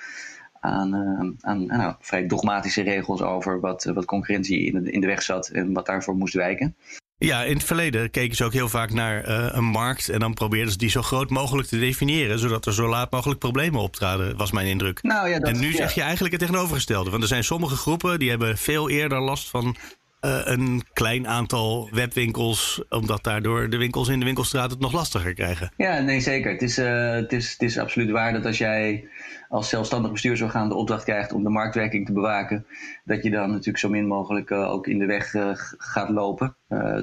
aan, 0.61 1.37
aan 1.40 1.66
nou, 1.66 1.94
vrij 2.00 2.26
dogmatische 2.26 2.82
regels 2.82 3.23
over 3.23 3.61
wat, 3.61 3.85
wat 3.85 4.04
concurrentie 4.04 4.64
in 4.64 4.82
de, 4.82 4.90
in 4.90 5.00
de 5.00 5.06
weg 5.06 5.23
zat 5.23 5.49
en 5.49 5.73
wat 5.73 5.87
daarvoor 5.87 6.16
moest 6.16 6.35
wijken. 6.35 6.76
Ja, 7.23 7.42
in 7.42 7.54
het 7.54 7.64
verleden 7.64 8.11
keken 8.11 8.37
ze 8.37 8.44
ook 8.44 8.52
heel 8.52 8.68
vaak 8.68 8.92
naar 8.92 9.28
uh, 9.28 9.49
een 9.50 9.64
markt. 9.64 10.09
En 10.09 10.18
dan 10.18 10.35
probeerden 10.35 10.73
ze 10.73 10.78
die 10.78 10.90
zo 10.90 11.02
groot 11.02 11.30
mogelijk 11.30 11.68
te 11.68 11.78
definiëren. 11.78 12.38
Zodat 12.38 12.66
er 12.66 12.75
zo 12.75 12.88
laat 12.88 13.11
mogelijk 13.11 13.40
problemen 13.40 13.80
optraden, 13.80 14.37
was 14.37 14.52
mijn 14.52 14.66
indruk. 14.66 15.02
Nou, 15.02 15.28
ja, 15.28 15.38
dat, 15.38 15.49
en 15.49 15.61
nu 15.61 15.70
ja. 15.70 15.76
zeg 15.76 15.94
je 15.94 16.00
eigenlijk 16.00 16.32
het 16.32 16.40
tegenovergestelde. 16.40 17.11
Want 17.11 17.23
er 17.23 17.28
zijn 17.28 17.44
sommige 17.44 17.76
groepen 17.76 18.18
die 18.18 18.30
hebben 18.30 18.59
veel 18.59 18.90
eerder 18.90 19.20
last 19.20 19.49
van 19.49 19.76
uh, 20.21 20.41
een 20.45 20.83
klein 20.93 21.29
aantal 21.29 21.89
webwinkels, 21.93 22.83
omdat 22.89 23.25
daardoor 23.25 23.71
de 23.71 23.77
winkels 23.77 24.09
in 24.09 24.19
de 24.19 24.25
winkelstraat 24.25 24.71
het 24.71 24.81
nog 24.81 24.93
lastiger 24.93 25.35
krijgen. 25.35 25.73
Ja, 25.77 26.00
nee, 26.00 26.21
zeker. 26.21 26.53
Het 26.53 26.62
is, 26.62 26.79
uh, 26.79 27.12
het 27.12 27.33
is, 27.33 27.53
het 27.53 27.62
is 27.62 27.79
absoluut 27.79 28.11
waar 28.11 28.33
dat 28.33 28.47
als 28.47 28.59
jij 28.59 29.09
als 29.49 29.69
zelfstandig 29.69 30.12
bestuursorgaan 30.12 30.69
de 30.69 30.75
opdracht 30.75 31.05
krijgt 31.05 31.33
om 31.33 31.43
de 31.43 31.50
marktwerking 31.50 32.07
te 32.07 32.12
bewaken, 32.12 32.67
dat 33.05 33.23
je 33.23 33.31
dan 33.31 33.50
natuurlijk 33.50 33.79
zo 33.79 33.89
min 33.89 34.07
mogelijk 34.07 34.50
uh, 34.50 34.71
ook 34.71 34.87
in 34.87 34.99
de 34.99 35.07
weg 35.07 35.31
gaat 35.79 36.09
lopen. 36.09 36.57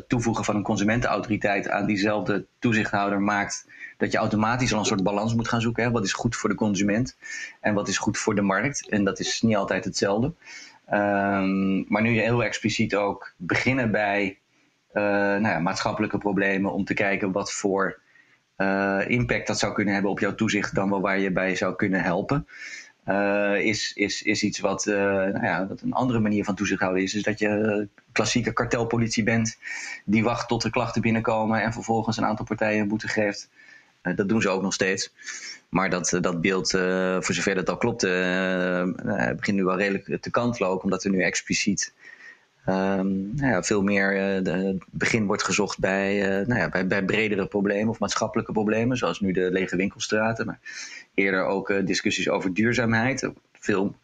toevoegen 0.08 0.46
van 0.46 0.56
een 0.56 0.64
consumentenautoriteit 0.64 1.70
aan 1.70 1.86
diezelfde 1.86 2.46
toezichthouder 2.60 3.22
maakt 3.22 3.66
dat 3.98 4.12
je 4.12 4.18
automatisch 4.18 4.74
al 4.74 4.80
een 4.80 4.86
soort 4.86 5.04
balans 5.04 5.34
moet 5.34 5.48
gaan 5.48 5.62
zoeken. 5.62 5.84
Hè? 5.84 5.92
Wat 5.92 6.04
is 6.04 6.14
goed 6.14 6.36
voor 6.36 6.50
de 6.50 6.56
consument 6.56 7.18
en 7.62 7.74
wat 7.74 7.88
is 7.88 7.98
goed 7.98 8.18
voor 8.18 8.36
de 8.36 8.42
markt? 8.42 8.90
En 8.90 9.04
dat 9.04 9.20
is 9.20 9.42
niet 9.42 9.56
altijd 9.56 9.86
hetzelfde. 9.86 10.34
Um, 10.94 11.86
maar 11.88 12.02
nu 12.02 12.20
heel 12.20 12.44
expliciet 12.44 12.96
ook 12.96 13.34
beginnen 13.38 13.92
bij 13.92 14.40
uh, 14.94 15.04
nou 15.04 15.48
ja, 15.48 15.60
maatschappelijke 15.60 16.18
problemen 16.18 16.72
om 16.72 16.86
te 16.86 16.94
kijken 16.94 17.32
wat 17.32 17.54
voor 17.54 18.00
uh, 18.58 19.00
impact 19.08 19.48
dat 19.48 19.60
zou 19.60 19.74
kunnen 19.74 19.94
hebben 19.94 20.12
op 20.12 20.20
jouw 20.20 20.36
toezicht 20.36 20.76
dan 20.76 20.90
wel 20.90 21.02
waar 21.02 21.20
je 21.20 21.32
bij 21.32 21.56
zou 21.56 21.76
kunnen 21.76 22.02
helpen. 22.02 22.48
Uh, 23.06 23.60
is, 23.60 23.94
is, 23.94 24.22
is 24.22 24.44
iets 24.44 24.60
wat, 24.60 24.86
nou 24.86 25.46
ja, 25.46 25.68
een 25.82 25.94
andere 25.94 26.20
manier 26.20 26.44
van 26.44 26.56
toezicht 26.56 26.82
houden 26.82 27.04
is. 27.04 27.14
Is 27.14 27.24
dat 27.24 27.40
je 27.40 27.88
klassieke 28.12 28.54
kartelpolitie 28.54 29.24
bent 29.24 29.58
die 30.06 30.24
wacht 30.24 30.48
tot 30.48 30.64
er 30.64 30.70
klachten 30.70 31.02
binnenkomen 31.02 31.62
en 31.62 31.74
vervolgens 31.74 32.18
een 32.18 32.26
aantal 32.26 32.46
partijen 32.46 32.82
een 32.82 32.88
boete 32.88 33.08
geeft. 33.08 33.50
Dat 34.16 34.30
doen 34.30 34.42
ze 34.42 34.50
ook 34.50 34.62
nog 34.62 34.74
steeds. 34.74 35.14
Maar 35.70 35.90
dat, 35.90 36.18
dat 36.22 36.42
beeld, 36.42 36.74
uh, 36.74 37.18
voor 37.22 37.36
zover 37.36 37.56
dat 37.56 37.70
al 37.70 37.78
klopt, 37.78 38.02
begint 39.36 39.58
nu 39.58 39.64
wel 39.64 39.78
redelijk 39.78 40.22
te 40.22 40.32
kantelen. 40.32 40.84
Omdat 40.84 41.04
er 41.04 41.10
nu 41.10 41.22
expliciet 41.22 41.94
um, 42.68 43.36
nou 43.36 43.52
ja, 43.52 43.64
veel 43.64 43.82
meer 43.82 44.42
begin 44.92 45.26
wordt 45.26 45.44
gezocht 45.44 45.80
bij, 45.80 46.20
nou 46.48 46.60
ja, 46.60 46.70
bij, 46.70 46.88
bij 46.88 47.06
bredere 47.06 47.48
problemen 47.48 47.90
of 47.90 48.00
maatschappelijke 48.00 48.52
problemen. 48.52 48.98
Zoals 48.98 49.20
nu 49.20 49.32
de 49.32 49.52
lege 49.52 49.76
winkelstraten. 49.76 50.46
Maar 50.46 50.60
eerder 51.14 51.46
ook 51.46 51.74
discussies 51.86 52.30
over 52.30 52.54
duurzaamheid. 52.54 53.30
Veel 53.60 53.96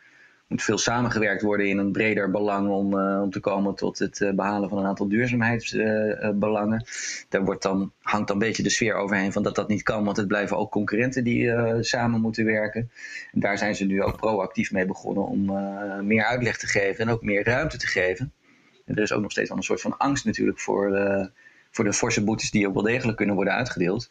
moet 0.54 0.64
veel 0.64 0.78
samengewerkt 0.78 1.42
worden 1.42 1.68
in 1.68 1.78
een 1.78 1.92
breder 1.92 2.32
belang 2.32 2.70
om, 2.70 2.94
uh, 2.98 3.22
om 3.22 3.32
te 3.32 3.40
komen 3.40 3.76
tot 3.76 4.00
het 4.00 4.20
uh, 4.20 4.32
behalen 4.32 4.70
van 4.70 4.78
een 4.78 4.86
aantal 4.86 5.08
duurzaamheidsbelangen. 5.08 6.86
Daar 7.30 7.46
wordt 7.46 7.62
dan, 7.62 7.92
hangt 8.02 8.28
dan 8.28 8.36
een 8.36 8.48
beetje 8.48 8.64
de 8.64 8.70
sfeer 8.70 8.96
overheen 8.96 9.32
van 9.32 9.44
dat 9.44 9.56
dat 9.56 9.68
niet 9.68 9.84
kan, 9.84 10.06
want 10.06 10.18
het 10.18 10.28
blijven 10.28 10.58
ook 10.58 10.72
concurrenten 10.72 11.24
die 11.24 11.54
samen 11.84 12.22
moeten 12.22 12.46
werken. 12.46 12.92
En 13.32 13.40
daar 13.40 13.58
zijn 13.58 13.76
ze 13.76 13.86
nu 13.86 14.04
ook 14.04 14.18
proactief 14.18 14.72
mee 14.72 14.86
begonnen 14.86 15.26
om 15.26 15.46
meer 16.06 16.24
uitleg 16.24 16.58
te 16.58 16.68
geven 16.68 17.06
en 17.06 17.10
ook 17.10 17.22
meer 17.22 17.44
ruimte 17.44 17.78
te 17.78 17.88
geven. 17.88 18.34
En 18.86 18.96
er 18.96 19.02
is 19.02 19.14
ook 19.14 19.22
nog 19.22 19.32
steeds 19.32 19.50
wel 19.50 19.58
een 19.58 19.64
soort 19.64 19.82
van 19.82 19.98
angst 19.98 20.26
natuurlijk 20.26 20.60
voor, 20.60 20.90
voor 21.72 21.84
de 21.84 21.94
forse 21.94 22.24
boetes 22.24 22.52
die 22.52 22.68
ook 22.68 22.74
wel 22.74 22.84
degelijk 22.84 23.18
kunnen 23.18 23.36
worden 23.36 23.54
uitgedeeld. 23.54 24.10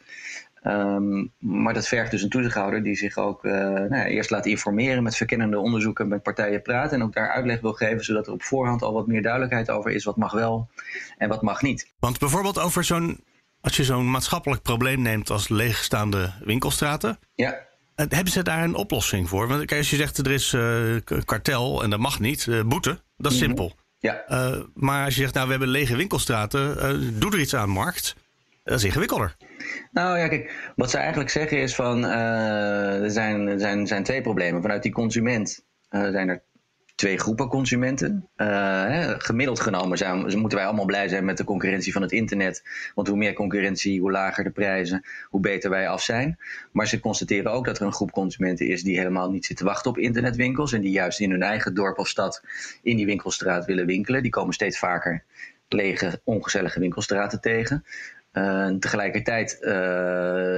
Um, 0.67 1.33
maar 1.39 1.73
dat 1.73 1.87
vergt 1.87 2.11
dus 2.11 2.21
een 2.21 2.29
toezichthouder 2.29 2.83
die 2.83 2.95
zich 2.95 3.17
ook 3.17 3.43
uh, 3.45 3.51
nou 3.53 3.95
ja, 3.95 4.05
eerst 4.05 4.29
laat 4.29 4.45
informeren 4.45 5.03
met 5.03 5.15
verkennende 5.15 5.59
onderzoeken, 5.59 6.07
met 6.07 6.23
partijen 6.23 6.61
praten 6.61 6.99
en 6.99 7.03
ook 7.03 7.13
daar 7.13 7.31
uitleg 7.31 7.61
wil 7.61 7.73
geven, 7.73 8.03
zodat 8.03 8.27
er 8.27 8.33
op 8.33 8.43
voorhand 8.43 8.81
al 8.81 8.93
wat 8.93 9.07
meer 9.07 9.21
duidelijkheid 9.21 9.69
over 9.69 9.91
is 9.91 10.03
wat 10.03 10.17
mag 10.17 10.31
wel 10.31 10.69
en 11.17 11.29
wat 11.29 11.41
mag 11.41 11.61
niet. 11.61 11.91
Want 11.99 12.19
bijvoorbeeld 12.19 12.59
over 12.59 12.83
zo'n, 12.83 13.23
als 13.61 13.77
je 13.77 13.83
zo'n 13.83 14.11
maatschappelijk 14.11 14.61
probleem 14.61 15.01
neemt 15.01 15.29
als 15.29 15.49
leegstaande 15.49 16.31
winkelstraten. 16.43 17.19
Ja. 17.35 17.59
Hebben 17.95 18.33
ze 18.33 18.43
daar 18.43 18.63
een 18.63 18.75
oplossing 18.75 19.29
voor? 19.29 19.47
Want 19.47 19.65
kijk, 19.65 19.79
als 19.79 19.89
je 19.89 19.95
zegt 19.95 20.17
er 20.17 20.31
is 20.31 20.53
uh, 20.53 20.95
kartel 21.25 21.83
en 21.83 21.89
dat 21.89 21.99
mag 21.99 22.19
niet, 22.19 22.45
uh, 22.45 22.63
boete, 22.63 23.01
dat 23.17 23.31
is 23.31 23.37
simpel. 23.37 23.75
Ja. 23.99 24.23
Maar 24.73 25.05
als 25.05 25.15
je 25.15 25.21
zegt, 25.21 25.33
nou 25.33 25.45
we 25.45 25.51
hebben 25.51 25.69
lege 25.69 25.95
winkelstraten, 25.95 27.19
doe 27.19 27.31
er 27.31 27.39
iets 27.39 27.55
aan 27.55 27.69
markt. 27.69 28.15
Dat 28.63 28.77
is 28.77 28.83
ingewikkelder. 28.83 29.35
Nou 29.91 30.17
ja, 30.17 30.27
kijk, 30.27 30.73
wat 30.75 30.89
ze 30.89 30.97
eigenlijk 30.97 31.29
zeggen 31.29 31.57
is 31.57 31.75
van 31.75 32.03
uh, 32.03 33.03
er 33.03 33.11
zijn, 33.11 33.59
zijn, 33.59 33.87
zijn 33.87 34.03
twee 34.03 34.21
problemen. 34.21 34.61
Vanuit 34.61 34.83
die 34.83 34.91
consument 34.91 35.65
uh, 35.89 36.09
zijn 36.09 36.29
er 36.29 36.43
twee 36.95 37.17
groepen 37.17 37.47
consumenten. 37.47 38.29
Uh, 38.37 38.47
hè, 38.83 39.19
gemiddeld 39.19 39.59
genomen 39.59 39.97
zijn, 39.97 40.39
moeten 40.39 40.57
wij 40.57 40.67
allemaal 40.67 40.85
blij 40.85 41.07
zijn 41.07 41.25
met 41.25 41.37
de 41.37 41.43
concurrentie 41.43 41.93
van 41.93 42.01
het 42.01 42.11
internet. 42.11 42.63
Want 42.95 43.07
hoe 43.07 43.17
meer 43.17 43.33
concurrentie, 43.33 43.99
hoe 43.99 44.11
lager 44.11 44.43
de 44.43 44.51
prijzen, 44.51 45.05
hoe 45.29 45.39
beter 45.39 45.69
wij 45.69 45.87
af 45.87 46.01
zijn. 46.01 46.37
Maar 46.71 46.87
ze 46.87 46.99
constateren 46.99 47.51
ook 47.51 47.65
dat 47.65 47.79
er 47.79 47.85
een 47.85 47.93
groep 47.93 48.11
consumenten 48.11 48.67
is 48.67 48.83
die 48.83 48.97
helemaal 48.97 49.31
niet 49.31 49.45
zit 49.45 49.57
te 49.57 49.65
wachten 49.65 49.91
op 49.91 49.97
internetwinkels. 49.97 50.73
En 50.73 50.81
die 50.81 50.91
juist 50.91 51.19
in 51.19 51.31
hun 51.31 51.43
eigen 51.43 51.73
dorp 51.73 51.97
of 51.97 52.07
stad 52.07 52.43
in 52.81 52.95
die 52.95 53.05
winkelstraat 53.05 53.65
willen 53.65 53.85
winkelen. 53.85 54.21
Die 54.21 54.31
komen 54.31 54.53
steeds 54.53 54.79
vaker 54.79 55.23
lege, 55.67 56.21
ongezellige 56.23 56.79
winkelstraten 56.79 57.41
tegen. 57.41 57.83
Tegelijkertijd 58.79 59.57
uh, 59.61 59.71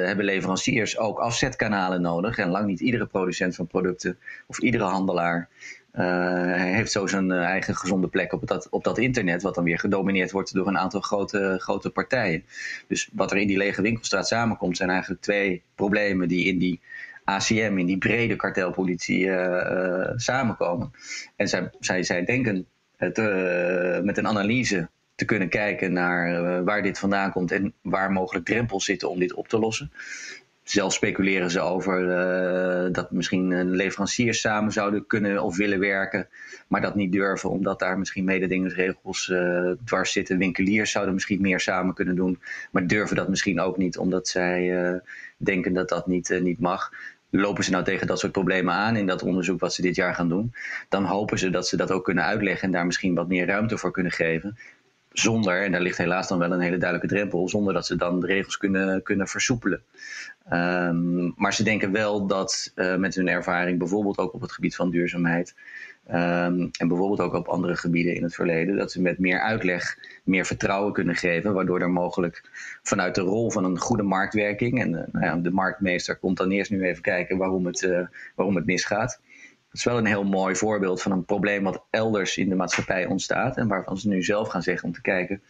hebben 0.05 0.25
leveranciers 0.25 0.97
ook 0.97 1.19
afzetkanalen 1.19 2.01
nodig. 2.01 2.37
En 2.37 2.49
lang 2.49 2.65
niet 2.65 2.79
iedere 2.79 3.05
producent 3.05 3.55
van 3.55 3.67
producten 3.67 4.17
of 4.47 4.59
iedere 4.59 4.83
handelaar 4.83 5.49
uh, 5.93 6.53
heeft 6.53 6.91
zo 6.91 7.07
zijn 7.07 7.31
eigen 7.31 7.75
gezonde 7.75 8.07
plek 8.07 8.33
op 8.33 8.47
dat, 8.47 8.69
op 8.69 8.83
dat 8.83 8.97
internet, 8.97 9.41
wat 9.41 9.55
dan 9.55 9.63
weer 9.63 9.79
gedomineerd 9.79 10.31
wordt 10.31 10.53
door 10.53 10.67
een 10.67 10.77
aantal 10.77 11.01
grote, 11.01 11.55
grote 11.59 11.89
partijen. 11.89 12.43
Dus 12.87 13.09
wat 13.13 13.31
er 13.31 13.37
in 13.37 13.47
die 13.47 13.57
lege 13.57 13.81
winkelstraat 13.81 14.27
samenkomt, 14.27 14.77
zijn 14.77 14.89
eigenlijk 14.89 15.21
twee 15.21 15.63
problemen 15.75 16.27
die 16.27 16.45
in 16.45 16.57
die 16.57 16.81
ACM, 17.23 17.75
in 17.77 17.85
die 17.85 17.97
brede 17.97 18.35
kartelpolitie, 18.35 19.29
samenkomen. 20.15 20.91
En 21.35 21.47
zij, 21.47 21.69
zij, 21.79 22.03
zij 22.03 22.25
denken 22.25 22.65
het, 22.97 23.17
met 24.03 24.17
een 24.17 24.27
analyse 24.27 24.89
te 25.15 25.25
kunnen 25.25 25.49
kijken 25.49 25.93
naar 25.93 26.29
uh, 26.29 26.65
waar 26.65 26.83
dit 26.83 26.99
vandaan 26.99 27.31
komt 27.31 27.51
en 27.51 27.73
waar 27.81 28.11
mogelijk 28.11 28.45
drempels 28.45 28.85
zitten 28.85 29.09
om 29.09 29.19
dit 29.19 29.33
op 29.33 29.47
te 29.47 29.59
lossen. 29.59 29.91
Zelf 30.63 30.93
speculeren 30.93 31.51
ze 31.51 31.59
over 31.59 32.01
uh, 32.01 32.93
dat 32.93 33.11
misschien 33.11 33.69
leveranciers 33.69 34.41
samen 34.41 34.71
zouden 34.71 35.07
kunnen 35.07 35.43
of 35.43 35.57
willen 35.57 35.79
werken, 35.79 36.27
maar 36.67 36.81
dat 36.81 36.95
niet 36.95 37.11
durven 37.11 37.49
omdat 37.49 37.79
daar 37.79 37.97
misschien 37.97 38.23
mededingingsregels 38.23 39.27
uh, 39.27 39.71
dwars 39.83 40.11
zitten. 40.11 40.37
Winkeliers 40.37 40.91
zouden 40.91 41.13
misschien 41.13 41.41
meer 41.41 41.59
samen 41.59 41.93
kunnen 41.93 42.15
doen, 42.15 42.39
maar 42.71 42.87
durven 42.87 43.15
dat 43.15 43.29
misschien 43.29 43.59
ook 43.59 43.77
niet 43.77 43.97
omdat 43.97 44.27
zij 44.27 45.01
denken 45.37 45.73
dat 45.73 45.89
dat 45.89 46.07
niet, 46.07 46.39
niet 46.41 46.59
mag 46.59 46.91
lopen 47.29 47.63
ze 47.63 47.71
nou 47.71 47.83
tegen 47.83 48.07
dat 48.07 48.19
soort 48.19 48.31
problemen 48.31 48.73
aan 48.73 48.95
in 48.95 49.05
dat 49.05 49.23
onderzoek 49.23 49.59
wat 49.59 49.73
ze 49.73 49.81
dit 49.81 49.95
jaar 49.95 50.15
gaan 50.15 50.29
doen, 50.29 50.53
dan 50.89 51.03
hopen 51.03 51.39
ze 51.39 51.49
dat 51.49 51.67
ze 51.67 51.77
dat 51.77 51.91
ook 51.91 52.03
kunnen 52.03 52.23
uitleggen 52.23 52.63
en 52.63 52.71
daar 52.71 52.85
misschien 52.85 53.15
wat 53.15 53.27
meer 53.27 53.45
ruimte 53.45 53.77
voor 53.77 53.91
kunnen 53.91 54.11
geven. 54.11 54.57
Zonder, 55.19 55.63
en 55.63 55.71
daar 55.71 55.81
ligt 55.81 55.97
helaas 55.97 56.27
dan 56.27 56.39
wel 56.39 56.51
een 56.51 56.59
hele 56.59 56.77
duidelijke 56.77 57.15
drempel, 57.15 57.49
zonder 57.49 57.73
dat 57.73 57.85
ze 57.85 57.95
dan 57.95 58.19
de 58.19 58.27
regels 58.27 58.57
kunnen, 58.57 59.03
kunnen 59.03 59.27
versoepelen. 59.27 59.83
Um, 60.53 61.33
maar 61.35 61.53
ze 61.53 61.63
denken 61.63 61.91
wel 61.91 62.27
dat 62.27 62.71
uh, 62.75 62.95
met 62.95 63.15
hun 63.15 63.27
ervaring, 63.27 63.79
bijvoorbeeld 63.79 64.17
ook 64.17 64.33
op 64.33 64.41
het 64.41 64.51
gebied 64.51 64.75
van 64.75 64.89
duurzaamheid, 64.89 65.55
um, 66.07 66.69
en 66.71 66.87
bijvoorbeeld 66.87 67.19
ook 67.19 67.33
op 67.33 67.47
andere 67.47 67.75
gebieden 67.75 68.15
in 68.15 68.23
het 68.23 68.35
verleden, 68.35 68.77
dat 68.77 68.91
ze 68.91 69.01
met 69.01 69.19
meer 69.19 69.39
uitleg 69.39 69.97
meer 70.23 70.45
vertrouwen 70.45 70.93
kunnen 70.93 71.15
geven, 71.15 71.53
waardoor 71.53 71.81
er 71.81 71.89
mogelijk 71.89 72.49
vanuit 72.83 73.15
de 73.15 73.21
rol 73.21 73.51
van 73.51 73.63
een 73.63 73.79
goede 73.79 74.03
marktwerking, 74.03 74.81
en 74.81 74.91
uh, 74.91 75.01
nou 75.11 75.25
ja, 75.25 75.35
de 75.35 75.51
marktmeester 75.51 76.15
komt 76.15 76.37
dan 76.37 76.51
eerst 76.51 76.71
nu 76.71 76.83
even 76.83 77.01
kijken 77.01 77.37
waarom 77.37 77.65
het, 77.65 77.81
uh, 77.81 78.07
waarom 78.35 78.55
het 78.55 78.65
misgaat. 78.65 79.19
Is 79.75 79.83
wel 79.83 79.97
een 79.97 80.05
heel 80.05 80.23
mooi 80.23 80.55
voorbeeld 80.55 81.01
van 81.01 81.11
een 81.11 81.25
probleem 81.25 81.63
wat 81.63 81.83
elders 81.89 82.37
in 82.37 82.49
de 82.49 82.55
maatschappij 82.55 83.05
ontstaat. 83.05 83.57
En 83.57 83.67
waarvan 83.67 83.97
ze 83.97 84.07
nu 84.07 84.23
zelf 84.23 84.47
gaan 84.47 84.61
zeggen 84.61 84.87
om 84.87 84.93
te 84.93 85.01
kijken. 85.01 85.41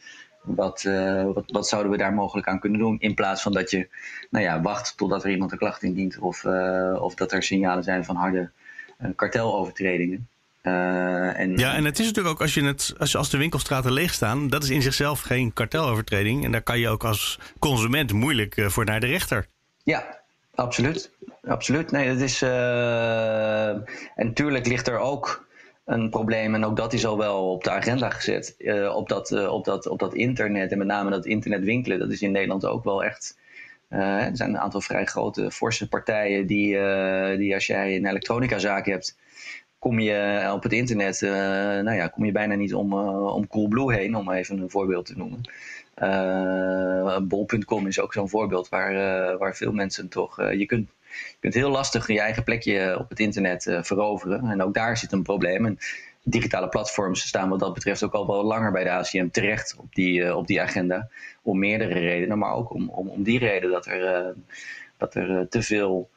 Wat, 0.41 0.83
uh, 0.87 1.23
wat, 1.23 1.43
wat, 1.51 1.67
zouden 1.67 1.91
we 1.91 1.97
daar 1.97 2.13
mogelijk 2.13 2.47
aan 2.47 2.59
kunnen 2.59 2.79
doen? 2.79 2.99
In 2.99 3.13
plaats 3.13 3.41
van 3.41 3.51
dat 3.51 3.71
je 3.71 3.87
nou 4.29 4.45
ja, 4.45 4.61
wacht 4.61 4.97
totdat 4.97 5.23
er 5.23 5.29
iemand 5.29 5.51
een 5.51 5.57
klacht 5.57 5.83
indient. 5.83 6.17
Of, 6.19 6.43
uh, 6.43 6.97
of 6.99 7.15
dat 7.15 7.31
er 7.31 7.43
signalen 7.43 7.83
zijn 7.83 8.05
van 8.05 8.15
harde 8.15 8.49
uh, 9.01 9.09
kartelovertredingen. 9.15 10.27
En, 10.61 11.57
ja, 11.57 11.75
en 11.75 11.85
het 11.85 11.99
is 11.99 12.05
natuurlijk 12.05 12.35
ook 12.35 12.41
als, 12.41 12.53
je 12.53 12.63
het, 12.63 12.95
als, 12.97 13.15
als 13.15 13.29
de 13.29 13.37
winkelstraten 13.37 13.93
leeg 13.93 14.13
staan. 14.13 14.47
Dat 14.47 14.63
is 14.63 14.69
in 14.69 14.81
zichzelf 14.81 15.21
geen 15.21 15.53
kartelovertreding. 15.53 16.43
En 16.43 16.51
daar 16.51 16.61
kan 16.61 16.79
je 16.79 16.89
ook 16.89 17.03
als 17.03 17.39
consument 17.59 18.13
moeilijk 18.13 18.63
voor 18.67 18.85
naar 18.85 18.99
de 18.99 19.07
rechter. 19.07 19.47
Ja, 19.83 20.24
Absoluut, 20.55 21.11
absoluut. 21.43 21.91
Nee, 21.91 22.07
dat 22.07 22.21
is. 22.21 22.41
Uh, 22.41 23.69
en 23.69 23.85
natuurlijk 24.15 24.67
ligt 24.67 24.87
er 24.87 24.97
ook 24.97 25.47
een 25.85 26.09
probleem, 26.09 26.55
en 26.55 26.65
ook 26.65 26.75
dat 26.77 26.93
is 26.93 27.05
al 27.05 27.17
wel 27.17 27.51
op 27.51 27.63
de 27.63 27.71
agenda 27.71 28.09
gezet, 28.09 28.55
uh, 28.57 28.95
op, 28.95 29.09
dat, 29.09 29.31
uh, 29.31 29.53
op, 29.53 29.65
dat, 29.65 29.87
op 29.87 29.99
dat 29.99 30.13
internet 30.13 30.71
en 30.71 30.77
met 30.77 30.87
name 30.87 31.09
dat 31.09 31.25
internet 31.25 31.63
winkelen. 31.63 31.99
Dat 31.99 32.11
is 32.11 32.21
in 32.21 32.31
Nederland 32.31 32.65
ook 32.65 32.83
wel 32.83 33.03
echt. 33.03 33.37
er 33.89 34.29
zijn 34.33 34.49
een 34.49 34.59
aantal 34.59 34.81
vrij 34.81 35.05
grote, 35.05 35.51
forse 35.51 35.87
partijen 35.87 36.47
die, 36.47 36.77
die 37.37 37.53
als 37.53 37.67
jij 37.67 37.95
een 37.95 38.05
elektronica-zaak 38.05 38.85
hebt, 38.85 39.17
kom 39.79 39.99
je 39.99 40.49
op 40.53 40.63
het 40.63 40.73
internet, 40.73 41.21
nou 41.21 41.93
ja, 41.93 42.07
kom 42.07 42.25
je 42.25 42.31
bijna 42.31 42.55
niet 42.55 42.73
om, 42.73 42.93
om 43.27 43.47
Coolblue 43.47 43.93
heen, 43.93 44.15
om 44.15 44.31
even 44.31 44.59
een 44.59 44.69
voorbeeld 44.69 45.05
te 45.05 45.17
noemen. 45.17 45.41
Uh, 46.03 47.17
Bol.com 47.17 47.87
is 47.87 47.99
ook 47.99 48.13
zo'n 48.13 48.29
voorbeeld 48.29 48.69
waar, 48.69 48.93
uh, 48.93 49.39
waar 49.39 49.55
veel 49.55 49.71
mensen 49.71 50.09
toch. 50.09 50.39
Uh, 50.39 50.53
je, 50.53 50.65
kunt, 50.65 50.89
je 51.39 51.49
heel 51.51 51.69
lastig 51.69 52.07
je 52.07 52.19
eigen 52.19 52.43
plekje 52.43 52.99
op 52.99 53.09
het 53.09 53.19
internet 53.19 53.77
veroveren. 53.81 54.49
En 54.49 54.61
ook 54.61 54.73
daar 54.73 54.97
zit 54.97 55.11
een 55.11 55.23
probleem. 55.23 55.65
En 55.65 55.77
digitale 56.23 56.69
platforms 56.69 57.27
staan 57.27 57.49
wat 57.49 57.59
dat 57.59 57.73
betreft 57.73 58.03
ook 58.03 58.13
al 58.13 58.27
wel 58.27 58.43
langer 58.43 58.71
bij 58.71 58.83
de 58.83 58.89
ACM 58.89 59.29
terecht 59.29 59.75
op 59.79 59.95
die, 59.95 60.35
op 60.35 60.47
die 60.47 60.61
agenda. 60.61 61.09
Om 61.41 61.59
meerdere 61.59 61.99
redenen, 61.99 62.37
maar 62.37 62.53
ook 62.53 62.73
om, 62.73 62.89
om, 62.89 63.07
om 63.07 63.23
die 63.23 63.39
reden 63.39 63.71
dat 63.71 63.85
er, 63.85 64.33
dat 64.97 65.15
er 65.15 65.47
te 65.49 65.61
veel 65.61 66.09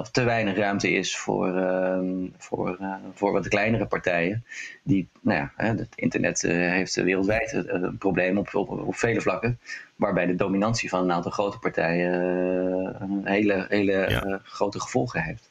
of 0.00 0.10
te 0.10 0.24
weinig 0.24 0.56
ruimte 0.56 0.90
is 0.90 1.16
voor, 1.16 1.48
uh, 1.48 1.98
voor, 2.38 2.78
uh, 2.80 2.94
voor 3.14 3.32
wat 3.32 3.48
kleinere 3.48 3.86
partijen. 3.86 4.44
Die, 4.82 5.08
nou 5.20 5.38
ja, 5.38 5.52
het 5.56 5.88
internet 5.94 6.42
heeft 6.42 6.94
wereldwijd 6.94 7.52
een 7.52 7.98
probleem 7.98 8.38
op, 8.38 8.54
op, 8.54 8.70
op, 8.70 8.96
vele 8.96 9.20
vlakken. 9.20 9.58
Waarbij 9.96 10.26
de 10.26 10.34
dominantie 10.34 10.88
van 10.88 11.02
een 11.02 11.12
aantal 11.12 11.30
grote 11.30 11.58
partijen 11.58 13.22
hele, 13.24 13.66
hele 13.68 14.06
ja. 14.08 14.40
grote 14.42 14.80
gevolgen 14.80 15.22
heeft. 15.22 15.48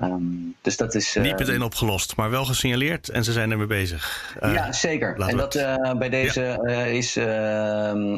Um, 0.00 0.54
dus 0.60 0.76
dat 0.76 0.94
is. 0.94 1.14
Niet 1.14 1.38
meteen 1.38 1.62
opgelost, 1.62 2.16
maar 2.16 2.30
wel 2.30 2.44
gesignaleerd 2.44 3.08
en 3.08 3.24
ze 3.24 3.32
zijn 3.32 3.50
ermee 3.50 3.66
bezig. 3.66 4.36
ja, 4.40 4.72
zeker. 4.72 5.20
En 5.20 5.36
dat 5.36 5.52
bij 5.98 6.08
deze 6.08 6.60
ja. 6.66 6.84
is, 6.84 7.16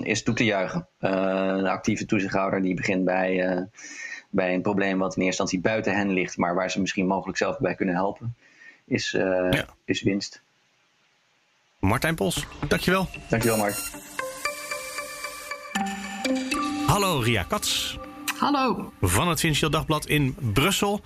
is 0.03 0.23
toe 0.23 0.35
te 0.35 0.45
juichen. 0.45 0.89
de 0.99 1.69
actieve 1.69 2.07
toezichthouder 2.07 2.63
die 2.63 2.75
begint 2.75 3.05
bij 3.05 3.67
bij 4.37 4.55
een 4.55 4.63
probleem 4.63 4.99
wat 4.99 5.17
in 5.17 5.23
eerste 5.23 5.43
instantie 5.43 5.61
buiten 5.61 5.97
hen 5.97 6.13
ligt, 6.13 6.37
maar 6.37 6.55
waar 6.55 6.71
ze 6.71 6.81
misschien 6.81 7.07
mogelijk 7.07 7.39
zelf 7.39 7.59
bij 7.59 7.75
kunnen 7.75 7.95
helpen, 7.95 8.37
is, 8.85 9.15
uh, 9.15 9.23
ja. 9.51 9.67
is 9.85 10.03
winst. 10.03 10.43
Martijn 11.79 12.15
Pos, 12.15 12.47
dankjewel. 12.69 13.09
Dankjewel, 13.29 13.59
Mark. 13.59 13.75
Hallo, 16.87 17.19
Ria 17.19 17.43
Kats. 17.43 17.99
Hallo. 18.39 18.93
Van 19.01 19.29
het 19.29 19.41
Financieel 19.41 19.71
Dagblad 19.71 20.07
in 20.07 20.37
Brussel. 20.53 21.01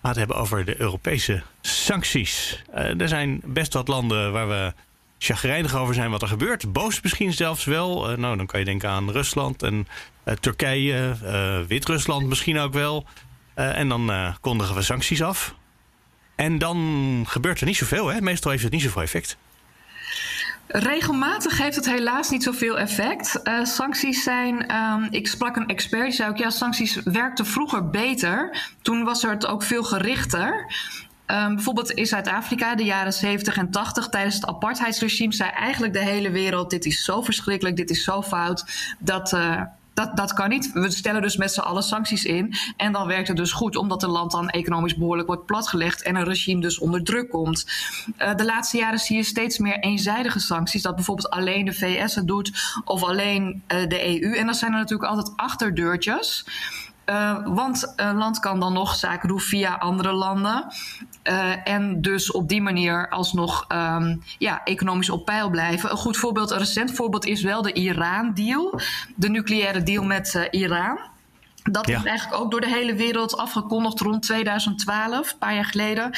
We 0.00 0.08
het 0.08 0.16
hebben 0.16 0.36
over 0.36 0.64
de 0.64 0.80
Europese 0.80 1.42
sancties. 1.60 2.64
Uh, 2.70 3.00
er 3.00 3.08
zijn 3.08 3.40
best 3.44 3.72
wat 3.72 3.88
landen 3.88 4.32
waar 4.32 4.48
we 4.48 4.72
chagrijnig 5.18 5.76
over 5.76 5.94
zijn 5.94 6.10
wat 6.10 6.22
er 6.22 6.28
gebeurt. 6.28 6.72
Boos 6.72 7.00
misschien 7.00 7.32
zelfs 7.32 7.64
wel. 7.64 8.10
Uh, 8.10 8.16
nou, 8.16 8.36
dan 8.36 8.46
kan 8.46 8.58
je 8.58 8.66
denken 8.66 8.88
aan 8.88 9.10
Rusland 9.10 9.62
en 9.62 9.88
uh, 10.24 10.34
Turkije, 10.34 11.16
uh, 11.24 11.66
Wit-Rusland 11.66 12.26
misschien 12.26 12.58
ook 12.58 12.72
wel. 12.72 13.06
en 13.54 13.88
dan 13.88 14.34
kondigen 14.40 14.74
we 14.74 14.82
sancties 14.82 15.22
af. 15.22 15.54
En 16.34 16.58
dan 16.58 16.78
gebeurt 17.26 17.60
er 17.60 17.66
niet 17.66 17.76
zoveel. 17.76 18.06
Hè? 18.06 18.20
Meestal 18.20 18.50
heeft 18.50 18.62
het 18.62 18.72
niet 18.72 18.82
zoveel 18.82 19.02
effect. 19.02 19.36
Regelmatig 20.66 21.58
heeft 21.58 21.76
het 21.76 21.86
helaas 21.86 22.30
niet 22.30 22.42
zoveel 22.42 22.78
effect. 22.78 23.40
Sancties 23.62 24.22
zijn, 24.22 24.74
um, 24.74 25.08
ik 25.10 25.28
sprak 25.28 25.56
een 25.56 25.66
expert, 25.66 26.04
die 26.04 26.12
zei 26.12 26.30
ook, 26.30 26.36
ja, 26.36 26.50
sancties 26.50 27.00
werkten 27.04 27.46
vroeger 27.46 27.90
beter. 27.90 28.66
Toen 28.82 29.04
was 29.04 29.24
er 29.24 29.30
het 29.30 29.46
ook 29.46 29.62
veel 29.62 29.84
gerichter. 29.84 30.66
Um, 31.30 31.54
bijvoorbeeld 31.54 31.90
in 31.90 32.06
Zuid-Afrika, 32.06 32.74
de 32.74 32.84
jaren 32.84 33.12
70 33.12 33.56
en 33.56 33.70
80, 33.70 34.08
tijdens 34.08 34.34
het 34.34 34.46
apartheidsregime, 34.46 35.32
zei 35.32 35.50
eigenlijk 35.50 35.92
de 35.92 36.04
hele 36.04 36.30
wereld: 36.30 36.70
dit 36.70 36.84
is 36.84 37.04
zo 37.04 37.22
verschrikkelijk, 37.22 37.76
dit 37.76 37.90
is 37.90 38.04
zo 38.04 38.22
fout, 38.22 38.64
dat. 38.98 39.32
Uh, 39.32 39.62
dat, 39.98 40.16
dat 40.16 40.32
kan 40.32 40.48
niet. 40.48 40.72
We 40.72 40.90
stellen 40.90 41.22
dus 41.22 41.36
met 41.36 41.52
z'n 41.52 41.60
allen 41.60 41.82
sancties 41.82 42.24
in. 42.24 42.54
En 42.76 42.92
dan 42.92 43.06
werkt 43.06 43.28
het 43.28 43.36
dus 43.36 43.52
goed, 43.52 43.76
omdat 43.76 44.02
een 44.02 44.10
land 44.10 44.30
dan 44.30 44.48
economisch 44.48 44.96
behoorlijk 44.96 45.28
wordt 45.28 45.46
platgelegd 45.46 46.02
en 46.02 46.16
een 46.16 46.24
regime 46.24 46.60
dus 46.60 46.78
onder 46.78 47.04
druk 47.04 47.30
komt. 47.30 47.66
Uh, 48.18 48.34
de 48.34 48.44
laatste 48.44 48.76
jaren 48.76 48.98
zie 48.98 49.16
je 49.16 49.22
steeds 49.22 49.58
meer 49.58 49.78
eenzijdige 49.78 50.40
sancties. 50.40 50.82
Dat 50.82 50.94
bijvoorbeeld 50.94 51.30
alleen 51.30 51.64
de 51.64 51.72
VS 51.72 52.14
het 52.14 52.26
doet 52.26 52.80
of 52.84 53.02
alleen 53.02 53.62
uh, 53.68 53.88
de 53.88 54.22
EU. 54.22 54.36
En 54.36 54.46
dan 54.46 54.54
zijn 54.54 54.72
er 54.72 54.78
natuurlijk 54.78 55.10
altijd 55.10 55.32
achterdeurtjes. 55.36 56.44
Uh, 57.10 57.38
want 57.44 57.92
een 57.96 58.16
land 58.16 58.38
kan 58.38 58.60
dan 58.60 58.72
nog 58.72 58.94
zaken 58.94 59.28
doen 59.28 59.40
via 59.40 59.74
andere 59.74 60.12
landen. 60.12 60.66
Uh, 61.24 61.68
en 61.68 62.00
dus 62.00 62.30
op 62.30 62.48
die 62.48 62.62
manier 62.62 63.08
alsnog 63.08 63.64
um, 63.72 64.22
ja, 64.38 64.64
economisch 64.64 65.10
op 65.10 65.24
peil 65.24 65.50
blijven. 65.50 65.90
Een 65.90 65.96
goed 65.96 66.16
voorbeeld, 66.16 66.50
een 66.50 66.58
recent 66.58 66.94
voorbeeld 66.94 67.24
is 67.24 67.42
wel 67.42 67.62
de 67.62 67.72
Iran-deal. 67.72 68.80
De 69.14 69.28
nucleaire 69.28 69.82
deal 69.82 70.04
met 70.04 70.34
uh, 70.34 70.60
Iran. 70.60 70.98
Dat 71.62 71.86
ja. 71.86 71.98
is 71.98 72.04
eigenlijk 72.04 72.42
ook 72.42 72.50
door 72.50 72.60
de 72.60 72.68
hele 72.68 72.94
wereld 72.94 73.36
afgekondigd 73.36 74.00
rond 74.00 74.22
2012, 74.22 75.32
een 75.32 75.38
paar 75.38 75.54
jaar 75.54 75.64
geleden. 75.64 76.10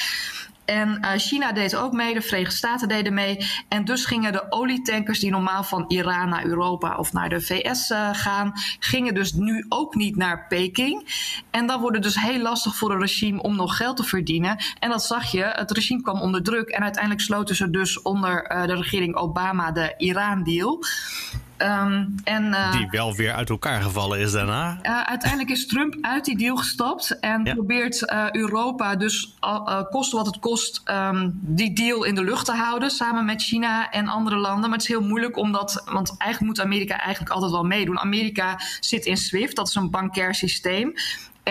En 0.70 0.98
uh, 1.00 1.11
China 1.16 1.52
deed 1.52 1.76
ook 1.76 1.92
mee, 1.92 2.14
de 2.14 2.22
Verenigde 2.22 2.56
Staten 2.56 2.88
deden 2.88 3.14
mee. 3.14 3.46
En 3.68 3.85
dus 3.85 4.04
gingen 4.04 4.33
de 4.33 4.52
olietankers 4.52 5.18
die 5.18 5.30
normaal 5.30 5.64
van 5.64 5.85
Iran 5.88 6.28
naar 6.28 6.44
Europa 6.44 6.96
of 6.96 7.12
naar 7.12 7.28
de 7.28 7.40
VS 7.40 7.90
uh, 7.90 8.09
gaan, 8.12 8.52
gingen 8.78 9.14
dus 9.14 9.33
nu 9.33 9.66
ook 9.68 9.94
niet 9.94 10.16
naar 10.16 10.46
Peking. 10.48 11.09
En 11.50 11.66
dan 11.66 11.80
wordt 11.80 11.96
het 11.96 12.04
dus 12.04 12.20
heel 12.20 12.40
lastig 12.40 12.76
voor 12.76 12.90
een 12.90 13.00
regime 13.00 13.42
om 13.42 13.56
nog 13.56 13.76
geld 13.76 13.96
te 13.96 14.04
verdienen. 14.04 14.56
En 14.78 14.90
dat 14.90 15.04
zag 15.04 15.30
je, 15.30 15.42
het 15.42 15.70
regime 15.70 16.02
kwam 16.02 16.20
onder 16.20 16.42
druk 16.42 16.68
en 16.68 16.83
uiteindelijk 16.83 17.22
sloten 17.22 17.56
ze 17.56 17.70
dus 17.70 18.02
onder 18.02 18.52
uh, 18.52 18.66
de 18.66 18.74
regering 18.74 19.14
Obama 19.16 19.72
de 19.72 19.94
Iran-deal. 19.96 20.85
Um, 21.62 22.14
en, 22.25 22.44
uh, 22.44 22.73
die 22.73 22.88
wel 22.90 23.14
weer 23.14 23.33
uit 23.33 23.51
elkaar 23.51 23.83
gevallen 23.83 24.18
is 24.18 24.33
daarna. 24.33 24.79
Uh, 24.83 25.03
uiteindelijk 25.03 25.51
is 25.51 25.66
Trump 25.66 25.96
uit 26.01 26.25
die 26.25 26.37
deal 26.37 26.57
gestapt 26.57 27.18
en 27.18 27.44
ja. 27.44 27.55
probeert 27.55 28.12
uh, 28.12 28.31
Europa 28.31 28.96
dus 28.96 29.35
koste 29.90 30.16
wat 30.16 30.27
het 30.27 30.38
kost 30.38 30.83
um, 30.85 31.38
die 31.42 31.73
deal 31.73 32.05
in 32.05 32.14
de 32.14 32.25
lucht 32.25 32.44
te 32.44 32.53
houden 32.53 32.90
samen 32.90 33.25
met 33.25 33.42
China 33.42 33.90
en 33.90 34.09
andere 34.09 34.37
landen. 34.37 34.70
Maar 34.70 34.79
het 34.79 34.88
is 34.88 34.94
heel 34.94 35.07
moeilijk 35.07 35.37
omdat, 35.37 35.83
want 35.85 36.14
eigenlijk 36.18 36.40
moet 36.40 36.66
Amerika 36.66 36.99
eigenlijk 36.99 37.35
altijd 37.35 37.53
wel 37.53 37.64
meedoen. 37.64 37.99
Amerika 37.99 38.61
zit 38.81 39.07
in 39.07 39.16
SWIFT, 39.16 39.57
dat 39.57 39.68
is 39.68 39.75
een 39.75 39.90
bankair 39.90 40.35
systeem. 40.35 40.94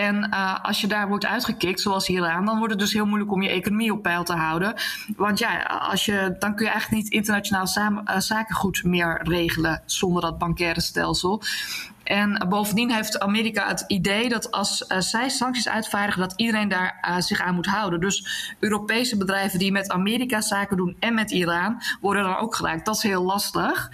En 0.00 0.26
uh, 0.30 0.56
als 0.62 0.80
je 0.80 0.86
daar 0.86 1.08
wordt 1.08 1.26
uitgekikt, 1.26 1.80
zoals 1.80 2.06
hieraan, 2.06 2.44
dan 2.44 2.56
wordt 2.56 2.72
het 2.72 2.80
dus 2.80 2.92
heel 2.92 3.06
moeilijk 3.06 3.32
om 3.32 3.42
je 3.42 3.48
economie 3.48 3.92
op 3.92 4.02
peil 4.02 4.24
te 4.24 4.32
houden. 4.32 4.74
Want 5.16 5.38
ja, 5.38 5.62
als 5.62 6.04
je, 6.04 6.36
dan 6.38 6.54
kun 6.54 6.64
je 6.64 6.70
eigenlijk 6.70 7.02
niet 7.02 7.12
internationaal 7.12 7.66
samen, 7.66 8.04
uh, 8.06 8.18
zaken 8.18 8.54
goed 8.54 8.84
meer 8.84 9.20
regelen 9.22 9.82
zonder 9.84 10.22
dat 10.22 10.38
bankaire 10.38 10.80
stelsel. 10.80 11.42
En 12.04 12.46
bovendien 12.48 12.92
heeft 12.92 13.20
Amerika 13.20 13.68
het 13.68 13.84
idee 13.86 14.28
dat 14.28 14.50
als 14.50 14.84
uh, 14.88 14.98
zij 14.98 15.28
sancties 15.28 15.68
uitvaardigen, 15.68 16.20
dat 16.20 16.32
iedereen 16.36 16.68
daar 16.68 17.16
zich 17.18 17.40
aan 17.40 17.54
moet 17.54 17.66
houden. 17.66 18.00
Dus 18.00 18.54
Europese 18.58 19.16
bedrijven 19.16 19.58
die 19.58 19.72
met 19.72 19.90
Amerika 19.90 20.40
zaken 20.40 20.76
doen 20.76 20.96
en 20.98 21.14
met 21.14 21.30
Iran 21.30 21.82
worden 22.00 22.22
dan 22.22 22.36
ook 22.36 22.54
geraakt. 22.54 22.84
Dat 22.84 22.96
is 22.96 23.02
heel 23.02 23.22
lastig. 23.22 23.90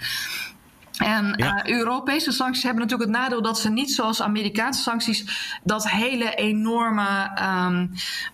En 0.97 1.33
ja. 1.35 1.65
uh, 1.65 1.77
Europese 1.77 2.31
sancties 2.31 2.63
hebben 2.63 2.81
natuurlijk 2.81 3.09
het 3.09 3.19
nadeel 3.19 3.41
dat 3.41 3.59
ze 3.59 3.69
niet 3.69 3.91
zoals 3.91 4.21
Amerikaanse 4.21 4.81
sancties 4.81 5.59
dat 5.63 5.89
hele 5.89 6.35
enorme 6.35 7.31
um, 7.41 7.91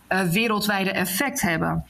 uh, 0.10 0.21
wereldwijde 0.21 0.91
effect 0.91 1.41
hebben. 1.41 1.86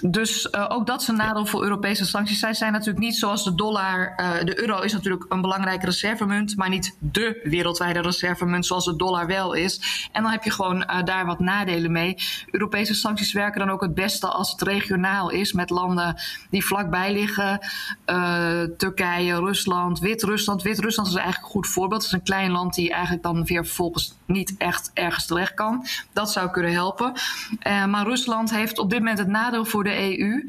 Dus 0.00 0.48
uh, 0.50 0.66
ook 0.68 0.86
dat 0.86 1.00
is 1.00 1.08
een 1.08 1.16
nadeel 1.16 1.46
voor 1.46 1.62
Europese 1.62 2.04
sancties. 2.04 2.38
Zij 2.38 2.54
zijn 2.54 2.72
natuurlijk 2.72 2.98
niet 2.98 3.16
zoals 3.16 3.44
de 3.44 3.54
dollar. 3.54 4.14
Uh, 4.16 4.44
de 4.44 4.60
euro 4.60 4.80
is 4.80 4.92
natuurlijk 4.92 5.26
een 5.28 5.40
belangrijke 5.40 5.84
reservemunt, 5.84 6.56
maar 6.56 6.68
niet 6.68 6.96
de 6.98 7.40
wereldwijde 7.42 8.00
reservemunt 8.00 8.66
zoals 8.66 8.84
de 8.84 8.96
dollar 8.96 9.26
wel 9.26 9.52
is. 9.52 10.08
En 10.12 10.22
dan 10.22 10.32
heb 10.32 10.42
je 10.42 10.50
gewoon 10.50 10.76
uh, 10.76 11.02
daar 11.02 11.26
wat 11.26 11.40
nadelen 11.40 11.92
mee. 11.92 12.16
Europese 12.50 12.94
sancties 12.94 13.32
werken 13.32 13.60
dan 13.60 13.70
ook 13.70 13.80
het 13.80 13.94
beste 13.94 14.26
als 14.26 14.50
het 14.50 14.62
regionaal 14.62 15.30
is 15.30 15.52
met 15.52 15.70
landen 15.70 16.22
die 16.50 16.64
vlakbij 16.64 17.12
liggen. 17.12 17.58
Turkije, 18.76 19.38
Rusland, 19.38 19.98
Wit-Rusland. 19.98 20.62
Wit-Rusland 20.62 21.08
is 21.08 21.14
eigenlijk 21.14 21.44
een 21.44 21.50
goed 21.50 21.68
voorbeeld. 21.68 22.02
Het 22.02 22.12
is 22.12 22.18
een 22.18 22.24
klein 22.24 22.50
land 22.50 22.74
die 22.74 22.90
eigenlijk 22.90 23.22
dan 23.22 23.44
weer 23.44 23.64
vervolgens 23.64 24.14
niet 24.26 24.54
echt 24.58 24.90
ergens 24.94 25.26
terecht 25.26 25.54
kan. 25.54 25.86
Dat 26.12 26.32
zou 26.32 26.50
kunnen 26.50 26.72
helpen. 26.72 27.12
maar 27.64 28.04
Rusland 28.04 28.50
heeft 28.50 28.78
op 28.78 28.90
dit 28.90 28.98
moment 28.98 29.18
het 29.18 29.28
nadeel 29.28 29.64
voor 29.64 29.84
de 29.84 30.18
EU. 30.18 30.44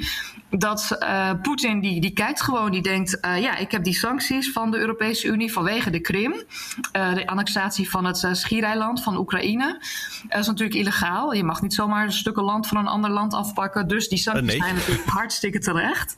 Dat 0.49 0.97
uh, 0.99 1.31
Poetin 1.41 1.79
die, 1.79 2.01
die 2.01 2.13
kijkt 2.13 2.41
gewoon, 2.41 2.71
die 2.71 2.81
denkt: 2.81 3.17
uh, 3.25 3.41
ja, 3.41 3.57
ik 3.57 3.71
heb 3.71 3.83
die 3.83 3.93
sancties 3.93 4.51
van 4.51 4.71
de 4.71 4.77
Europese 4.77 5.27
Unie 5.27 5.53
vanwege 5.53 5.89
de 5.89 5.99
Krim, 5.99 6.43
de 6.91 7.27
annexatie 7.27 7.89
van 7.89 8.05
het 8.05 8.27
schiereiland 8.31 9.03
van 9.03 9.17
Oekraïne. 9.17 9.81
Dat 10.27 10.39
is 10.39 10.47
natuurlijk 10.47 10.75
illegaal. 10.75 11.33
Je 11.33 11.43
mag 11.43 11.61
niet 11.61 11.73
zomaar 11.73 12.11
stukken 12.11 12.43
land 12.43 12.67
van 12.67 12.77
een 12.77 12.87
ander 12.87 13.09
land 13.09 13.33
afpakken. 13.33 13.87
Dus 13.87 14.07
die 14.07 14.17
sancties 14.17 14.47
nee. 14.47 14.57
zijn 14.57 14.75
natuurlijk 14.75 15.09
hartstikke 15.09 15.59
terecht. 15.59 16.15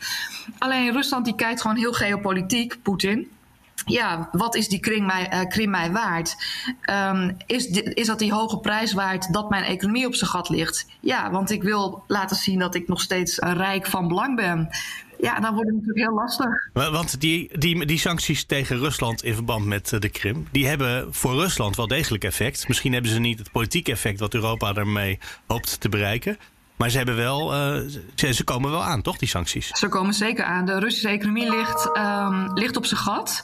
Alleen 0.58 0.92
Rusland 0.92 1.26
die 1.26 1.36
kijkt 1.36 1.62
gewoon 1.62 1.78
heel 1.78 1.94
geopolitiek, 1.94 2.82
Poetin. 2.82 3.32
Ja, 3.86 4.30
wat 4.32 4.56
is 4.56 4.68
die 4.68 4.80
Krim 4.80 5.06
mij, 5.06 5.34
uh, 5.34 5.48
Krim 5.48 5.70
mij 5.70 5.92
waard? 5.92 6.36
Um, 6.90 7.38
is, 7.46 7.68
is 7.70 8.08
dat 8.08 8.20
die 8.20 8.34
hoge 8.34 8.60
prijs 8.60 8.94
waard 8.94 9.34
dat 9.34 9.50
mijn 9.50 9.64
economie 9.64 10.06
op 10.06 10.16
zijn 10.16 10.30
gat 10.30 10.50
ligt? 10.50 10.86
Ja, 11.00 11.32
want 11.32 11.52
ik 11.52 11.64
wil 11.64 12.04
laten 12.08 12.36
zien 12.36 12.60
dat 12.60 12.76
ik 12.76 12.88
nog 12.88 13.02
steeds 13.02 13.38
rijk 13.38 13.88
van 13.88 14.08
belang 14.08 14.36
ben. 14.36 14.70
Ja, 15.20 15.40
dan 15.40 15.54
wordt 15.54 15.70
het 15.70 15.80
natuurlijk 15.80 16.08
heel 16.08 16.16
lastig. 16.16 16.70
Want 16.74 17.22
die, 17.22 17.58
die, 17.58 17.86
die 17.86 18.00
sancties 18.00 18.44
tegen 18.44 18.78
Rusland 18.78 19.24
in 19.24 19.34
verband 19.34 19.66
met 19.66 19.90
de 20.00 20.10
Krim, 20.10 20.48
die 20.52 20.68
hebben 20.68 21.14
voor 21.14 21.34
Rusland 21.34 21.76
wel 21.76 21.88
degelijk 21.88 22.24
effect. 22.24 22.68
Misschien 22.68 22.94
hebben 22.94 23.12
ze 23.12 23.20
niet 23.20 23.40
het 23.40 23.52
politieke 23.52 23.92
effect 23.92 24.20
wat 24.20 24.34
Europa 24.34 24.74
daarmee 24.74 25.20
hoopt 25.48 25.80
te 25.80 25.90
bereiken. 25.90 26.38
Maar 26.78 26.90
ze, 26.90 26.98
hebben 26.98 27.16
wel, 27.16 27.54
uh, 27.54 27.82
ze, 28.16 28.44
komen 28.44 28.72
wel 28.72 28.84
aan, 28.84 29.02
toch, 29.02 29.18
die 29.18 29.28
sancties? 29.28 29.68
Ze 29.68 29.88
komen 29.88 30.14
zeker 30.14 30.44
aan. 30.44 30.66
De 30.66 30.80
Russische 30.80 31.10
economie 31.10 31.50
ligt, 31.50 31.90
um, 31.98 32.54
ligt 32.54 32.78
op 32.78 32.86
zijn 32.86 33.00
gat. 33.00 33.44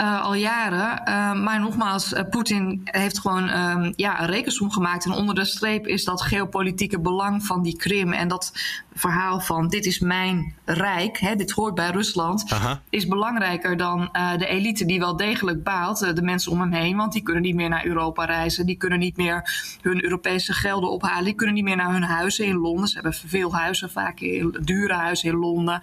Uh, 0.00 0.22
al 0.22 0.34
jaren. 0.34 1.02
Uh, 1.08 1.42
maar 1.42 1.60
nogmaals, 1.60 2.12
uh, 2.12 2.20
Poetin 2.30 2.80
heeft 2.84 3.18
gewoon 3.18 3.48
um, 3.48 3.92
ja, 3.96 4.20
een 4.20 4.26
rekensom 4.26 4.70
gemaakt. 4.70 5.04
En 5.04 5.12
onder 5.12 5.34
de 5.34 5.44
streep 5.44 5.86
is 5.86 6.04
dat 6.04 6.22
geopolitieke 6.22 7.00
belang 7.00 7.46
van 7.46 7.62
die 7.62 7.76
Krim. 7.76 8.12
En 8.12 8.28
dat 8.28 8.52
verhaal 8.94 9.40
van 9.40 9.68
dit 9.68 9.86
is 9.86 9.98
mijn 9.98 10.54
rijk, 10.64 11.18
hè, 11.18 11.34
dit 11.34 11.50
hoort 11.50 11.74
bij 11.74 11.90
Rusland, 11.90 12.44
Aha. 12.52 12.80
is 12.90 13.06
belangrijker 13.06 13.76
dan 13.76 14.08
de 14.36 14.46
elite 14.46 14.84
die 14.84 14.98
wel 14.98 15.16
degelijk 15.16 15.62
baalt, 15.62 16.16
de 16.16 16.22
mensen 16.22 16.52
om 16.52 16.60
hem 16.60 16.72
heen. 16.72 16.96
Want 16.96 17.12
die 17.12 17.22
kunnen 17.22 17.42
niet 17.42 17.54
meer 17.54 17.68
naar 17.68 17.86
Europa 17.86 18.24
reizen. 18.24 18.66
Die 18.66 18.76
kunnen 18.76 18.98
niet 18.98 19.16
meer 19.16 19.50
hun 19.80 20.04
Europese 20.04 20.52
gelden 20.52 20.90
ophalen. 20.90 21.24
Die 21.24 21.34
kunnen 21.34 21.54
niet 21.54 21.64
meer 21.64 21.76
naar 21.76 21.92
hun 21.92 22.02
huizen 22.02 22.46
in 22.46 22.56
Londen. 22.56 22.88
Ze 22.88 22.94
hebben 22.94 23.14
veel 23.26 23.54
huizen, 23.54 23.90
vaak 23.90 24.18
heel 24.18 24.50
dure 24.60 24.94
huizen 24.94 25.28
in 25.28 25.36
Londen 25.36 25.80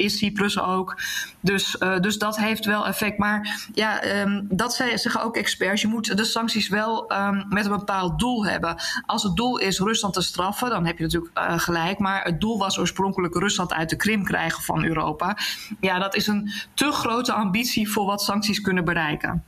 is 0.00 0.18
Cyprus 0.18 0.60
ook. 0.60 0.96
Dus, 1.40 1.76
uh, 1.80 1.98
dus 1.98 2.18
dat 2.18 2.36
heeft 2.36 2.64
wel 2.64 2.86
effect. 2.86 3.18
Maar 3.18 3.68
ja, 3.72 4.20
um, 4.20 4.46
dat 4.50 4.74
zeggen 4.74 5.22
ook 5.22 5.36
experts. 5.36 5.82
Je 5.82 5.88
moet 5.88 6.16
de 6.16 6.24
sancties 6.24 6.68
wel 6.68 7.12
um, 7.12 7.44
met 7.48 7.64
een 7.64 7.78
bepaald 7.78 8.18
doel 8.18 8.46
hebben. 8.46 8.76
Als 9.06 9.22
het 9.22 9.36
doel 9.36 9.58
is 9.58 9.78
Rusland 9.78 10.14
te 10.14 10.22
straffen, 10.22 10.70
dan 10.70 10.86
heb 10.86 10.96
je 10.98 11.02
natuurlijk 11.02 11.38
uh, 11.38 11.58
gelijk. 11.58 11.98
Maar 11.98 12.24
het 12.24 12.40
doel 12.40 12.58
was 12.58 12.78
oorspronkelijk 12.78 13.34
Rusland 13.34 13.72
uit 13.72 13.90
de 13.90 13.96
Krim 13.96 14.24
krijgen 14.24 14.62
van 14.62 14.84
Europa. 14.84 15.36
Ja, 15.80 15.98
dat 15.98 16.14
is 16.14 16.26
een 16.26 16.50
te 16.74 16.92
grote 16.92 17.32
ambitie 17.32 17.90
voor 17.90 18.04
wat 18.04 18.22
sancties 18.22 18.60
kunnen 18.60 18.84
bereiken. 18.84 19.44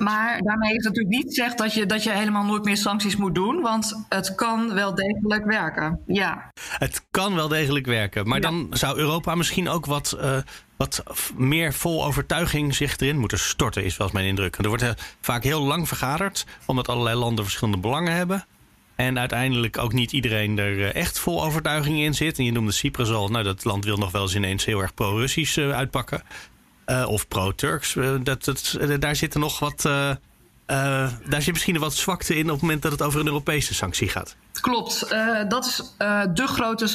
Maar 0.00 0.40
daarmee 0.42 0.76
is 0.76 0.84
natuurlijk 0.84 1.14
niet 1.14 1.26
gezegd 1.26 1.58
dat 1.58 1.74
je, 1.74 1.86
dat 1.86 2.02
je 2.02 2.10
helemaal 2.10 2.44
nooit 2.44 2.64
meer 2.64 2.76
sancties 2.76 3.16
moet 3.16 3.34
doen. 3.34 3.60
Want 3.60 4.04
het 4.08 4.34
kan 4.34 4.74
wel 4.74 4.94
degelijk 4.94 5.44
werken. 5.44 6.00
Ja. 6.06 6.50
Het 6.78 7.06
kan 7.10 7.34
wel 7.34 7.48
degelijk 7.48 7.86
werken. 7.86 8.28
Maar 8.28 8.40
ja. 8.40 8.50
dan 8.50 8.66
zou 8.70 8.98
Europa 8.98 9.34
misschien 9.34 9.68
ook 9.68 9.86
wat, 9.86 10.16
uh, 10.20 10.36
wat 10.76 11.02
meer 11.36 11.72
vol 11.72 12.04
overtuiging 12.04 12.74
zich 12.74 12.96
erin 12.98 13.18
moeten 13.18 13.38
storten, 13.38 13.84
is 13.84 13.96
wel 13.96 14.06
eens 14.06 14.16
mijn 14.16 14.28
indruk. 14.28 14.56
Er 14.56 14.68
wordt 14.68 14.82
uh, 14.82 14.90
vaak 15.20 15.42
heel 15.42 15.62
lang 15.62 15.88
vergaderd, 15.88 16.46
omdat 16.66 16.88
allerlei 16.88 17.16
landen 17.16 17.44
verschillende 17.44 17.80
belangen 17.80 18.12
hebben. 18.12 18.44
En 18.94 19.18
uiteindelijk 19.18 19.78
ook 19.78 19.92
niet 19.92 20.12
iedereen 20.12 20.58
er 20.58 20.78
uh, 20.78 20.94
echt 20.94 21.18
vol 21.18 21.44
overtuiging 21.44 21.98
in 21.98 22.14
zit. 22.14 22.38
En 22.38 22.44
je 22.44 22.52
noemde 22.52 22.72
Cyprus 22.72 23.10
al, 23.10 23.28
nou 23.28 23.44
dat 23.44 23.64
land 23.64 23.84
wil 23.84 23.96
nog 23.96 24.10
wel 24.10 24.22
eens 24.22 24.34
ineens 24.34 24.64
heel 24.64 24.80
erg 24.80 24.94
pro-Russisch 24.94 25.58
uitpakken. 25.58 26.22
Uh, 26.86 27.08
of 27.08 27.28
pro-Turks. 27.28 27.94
Uh, 27.94 28.14
dat, 28.22 28.44
dat, 28.44 28.78
daar 28.98 29.16
zitten 29.16 29.40
nog 29.40 29.58
wat. 29.58 29.84
Uh, 29.86 30.10
daar 31.28 31.42
zit 31.42 31.52
misschien 31.52 31.78
wat 31.78 31.94
zwakte 31.94 32.34
in 32.34 32.44
op 32.44 32.50
het 32.50 32.60
moment 32.60 32.82
dat 32.82 32.92
het 32.92 33.02
over 33.02 33.20
een 33.20 33.26
Europese 33.26 33.74
sanctie 33.74 34.08
gaat. 34.08 34.36
Klopt. 34.60 35.10
dat 35.48 35.66
is 35.66 35.94
de 36.34 36.46
grote 36.46 36.86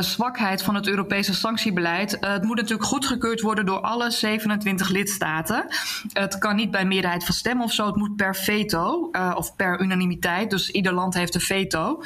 zwakheid 0.00 0.62
van 0.62 0.74
het 0.74 0.86
Europese 0.86 1.34
sanctiebeleid. 1.34 2.16
het 2.20 2.42
moet 2.42 2.56
natuurlijk 2.56 2.88
goedgekeurd 2.88 3.40
worden 3.40 3.66
door 3.66 3.80
alle 3.80 4.10
27 4.10 4.88
lidstaten. 4.88 5.66
Het 6.12 6.38
kan 6.38 6.56
niet 6.56 6.70
bij 6.70 6.84
meerderheid 6.84 7.24
van 7.24 7.34
stemmen 7.34 7.64
of 7.64 7.72
zo. 7.72 7.86
Het 7.86 7.96
moet 7.96 8.16
per 8.16 8.36
veto 8.36 9.10
of 9.34 9.56
per 9.56 9.80
unanimiteit. 9.80 10.50
Dus 10.50 10.70
ieder 10.70 10.92
land 10.92 11.14
heeft 11.14 11.34
een 11.34 11.40
veto. 11.40 12.02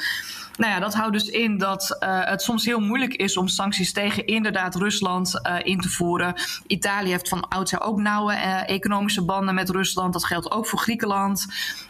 Nou 0.57 0.71
ja, 0.71 0.79
dat 0.79 0.93
houdt 0.93 1.13
dus 1.13 1.27
in 1.27 1.57
dat 1.57 1.97
uh, 1.99 2.25
het 2.25 2.41
soms 2.41 2.65
heel 2.65 2.79
moeilijk 2.79 3.13
is 3.13 3.37
om 3.37 3.47
sancties 3.47 3.93
tegen 3.93 4.25
inderdaad 4.25 4.75
Rusland 4.75 5.39
uh, 5.47 5.55
in 5.63 5.79
te 5.79 5.89
voeren. 5.89 6.33
Italië 6.67 7.09
heeft 7.09 7.29
van 7.29 7.47
oudsher 7.47 7.81
ook 7.81 7.97
nauwe 7.97 8.33
uh, 8.33 8.69
economische 8.69 9.23
banden 9.25 9.55
met 9.55 9.69
Rusland. 9.69 10.13
Dat 10.13 10.25
geldt 10.25 10.51
ook 10.51 10.67
voor 10.67 10.79
Griekenland. 10.79 11.45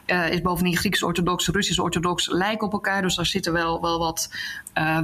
is 0.06 0.42
bovendien 0.42 0.78
Grieks-orthodox, 0.78 1.48
Russisch-orthodox 1.48 2.28
lijken 2.28 2.68
op 2.68 2.74
elkaar. 2.74 3.02
Dus 3.02 3.16
daar 3.16 3.26
zit 3.26 3.46
er 3.46 3.54
wel, 3.54 3.82
wel 3.82 4.00
wat 4.00 4.30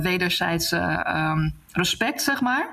wederzijds 0.01 0.71
um, 0.71 1.53
respect, 1.71 2.21
zeg 2.21 2.41
maar. 2.41 2.69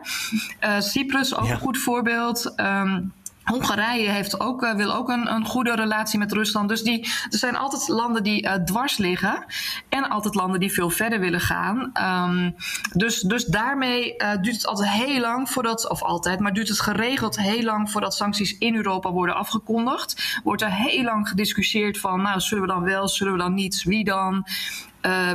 Cyprus, 0.78 1.36
ook 1.36 1.46
ja. 1.46 1.52
een 1.52 1.58
goed 1.58 1.78
voorbeeld. 1.78 2.52
Um, 2.56 3.12
Hongarije 3.50 4.10
heeft 4.10 4.40
ook, 4.40 4.62
uh, 4.62 4.74
wil 4.74 4.94
ook 4.94 5.08
een, 5.08 5.32
een, 5.32 5.44
goede 5.44 5.74
relatie 5.74 6.18
met 6.18 6.32
Rusland. 6.32 6.68
Dus 6.68 6.82
die, 6.82 7.02
er 7.02 7.38
zijn 7.38 7.56
altijd 7.56 7.88
landen 7.88 8.22
die 8.22 8.42
uh, 8.42 8.54
dwars 8.54 8.96
liggen. 8.96 9.44
En 9.88 10.08
altijd 10.08 10.34
landen 10.34 10.60
die 10.60 10.72
veel 10.72 10.90
verder 10.90 11.20
willen 11.20 11.40
gaan. 11.40 11.92
Um, 12.28 12.54
dus, 12.92 13.20
dus 13.20 13.44
daarmee 13.44 14.14
uh, 14.16 14.30
duurt 14.40 14.56
het 14.56 14.66
altijd 14.66 14.88
heel 14.88 15.20
lang 15.20 15.50
voordat, 15.50 15.88
of 15.90 16.02
altijd, 16.02 16.40
maar 16.40 16.52
duurt 16.52 16.68
het 16.68 16.80
geregeld 16.80 17.40
heel 17.40 17.62
lang 17.62 17.90
voordat 17.90 18.14
sancties 18.14 18.58
in 18.58 18.74
Europa 18.74 19.10
worden 19.10 19.34
afgekondigd. 19.34 20.40
Wordt 20.44 20.62
er 20.62 20.72
heel 20.72 21.02
lang 21.02 21.28
gediscussieerd 21.28 21.98
van, 21.98 22.22
nou, 22.22 22.40
zullen 22.40 22.66
we 22.66 22.72
dan 22.72 22.82
wel, 22.82 23.08
zullen 23.08 23.32
we 23.32 23.38
dan 23.38 23.54
niet, 23.54 23.82
wie 23.82 24.04
dan? 24.04 24.46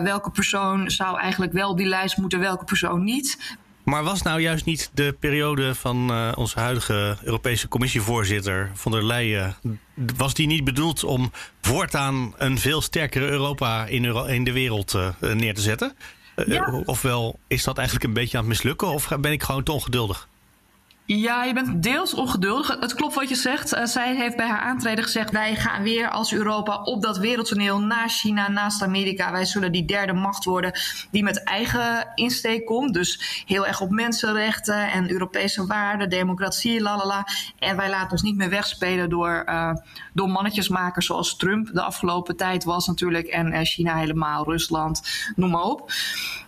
Welke 0.04 0.32
persoon 0.32 0.89
zou 0.89 1.19
eigenlijk 1.19 1.52
wel 1.52 1.76
die 1.76 1.86
lijst 1.86 2.17
moeten, 2.17 2.39
welke 2.39 2.65
persoon 2.65 3.04
niet? 3.04 3.58
Maar 3.84 4.04
was 4.04 4.22
nou 4.22 4.41
juist 4.41 4.65
niet 4.65 4.91
de 4.94 5.15
periode 5.20 5.76
van 5.76 6.12
uh, 6.12 6.32
onze 6.36 6.60
huidige 6.60 7.17
Europese 7.24 7.67
Commissievoorzitter 7.67 8.72
von 8.74 8.91
der 8.91 9.06
Leyen. 9.06 9.56
Was 10.17 10.34
die 10.34 10.48
niet 10.48 10.63
bedoeld 10.63 11.04
om 11.04 11.32
voortaan 11.62 12.34
een 12.38 12.60
veel 12.60 12.82
sterkere 12.82 13.28
Europa 13.28 13.86
in, 13.86 14.06
Euro 14.06 14.26
in 14.26 14.44
de 14.44 14.52
wereld 14.52 14.94
uh, 14.94 15.34
neer 15.34 15.54
te 15.54 15.62
zetten? 15.62 15.96
Ja. 16.36 16.67
Uh, 16.67 16.82
ofwel 16.86 17.39
is 17.48 17.63
dat 17.63 17.78
eigenlijk 17.78 18.08
een 18.08 18.13
beetje 18.13 18.38
aan 18.38 18.44
het 18.44 18.54
mislukken 18.54 18.88
of 18.88 19.08
ben 19.20 19.32
ik 19.32 19.44
gewoon 19.44 19.63
te 19.63 19.72
ongeduldig? 19.72 20.28
Ja, 21.17 21.43
je 21.43 21.54
bent 21.54 21.84
deels 21.84 22.13
ongeduldig. 22.13 22.78
Het 22.80 22.93
klopt 22.93 23.15
wat 23.15 23.30
je 23.30 23.36
zegt. 23.36 23.74
Uh, 23.74 23.86
zij 23.86 24.15
heeft 24.15 24.36
bij 24.36 24.47
haar 24.47 24.62
aantreden 24.62 25.04
gezegd: 25.04 25.32
wij 25.32 25.56
gaan 25.56 25.84
weer 25.84 26.10
als 26.10 26.34
Europa 26.34 26.82
op 26.82 27.02
dat 27.02 27.17
wereldtoneel 27.17 27.80
naast 27.80 28.19
China, 28.19 28.50
naast 28.50 28.82
Amerika. 28.82 29.32
Wij 29.32 29.45
zullen 29.45 29.71
die 29.71 29.86
derde 29.86 30.13
macht 30.13 30.43
worden 30.43 30.80
die 31.12 31.24
met 31.24 31.43
eigen 31.43 32.12
insteek 32.15 32.65
komt. 32.65 32.93
Dus 32.93 33.43
heel 33.45 33.67
erg 33.67 33.82
op 33.82 33.89
mensenrechten 33.89 34.91
en 34.91 35.12
Europese 35.12 35.65
waarden, 35.65 36.10
democratie, 36.10 36.82
lalala. 36.82 37.26
En 37.60 37.78
wij 37.78 37.89
laten 37.89 38.12
ons 38.12 38.21
niet 38.21 38.38
meer 38.38 38.50
wegspelen 38.50 39.10
door, 39.10 39.43
uh, 39.50 39.74
door 40.13 40.30
mannetjesmakers 40.30 41.06
zoals 41.06 41.36
Trump 41.36 41.69
de 41.74 41.82
afgelopen 41.82 42.36
tijd 42.36 42.63
was 42.63 42.88
natuurlijk. 42.88 43.28
En 43.28 43.54
uh, 43.54 43.60
China 43.62 43.95
helemaal, 43.95 44.43
Rusland, 44.43 45.02
noem 45.36 45.50
maar 45.50 45.63
op. 45.63 45.91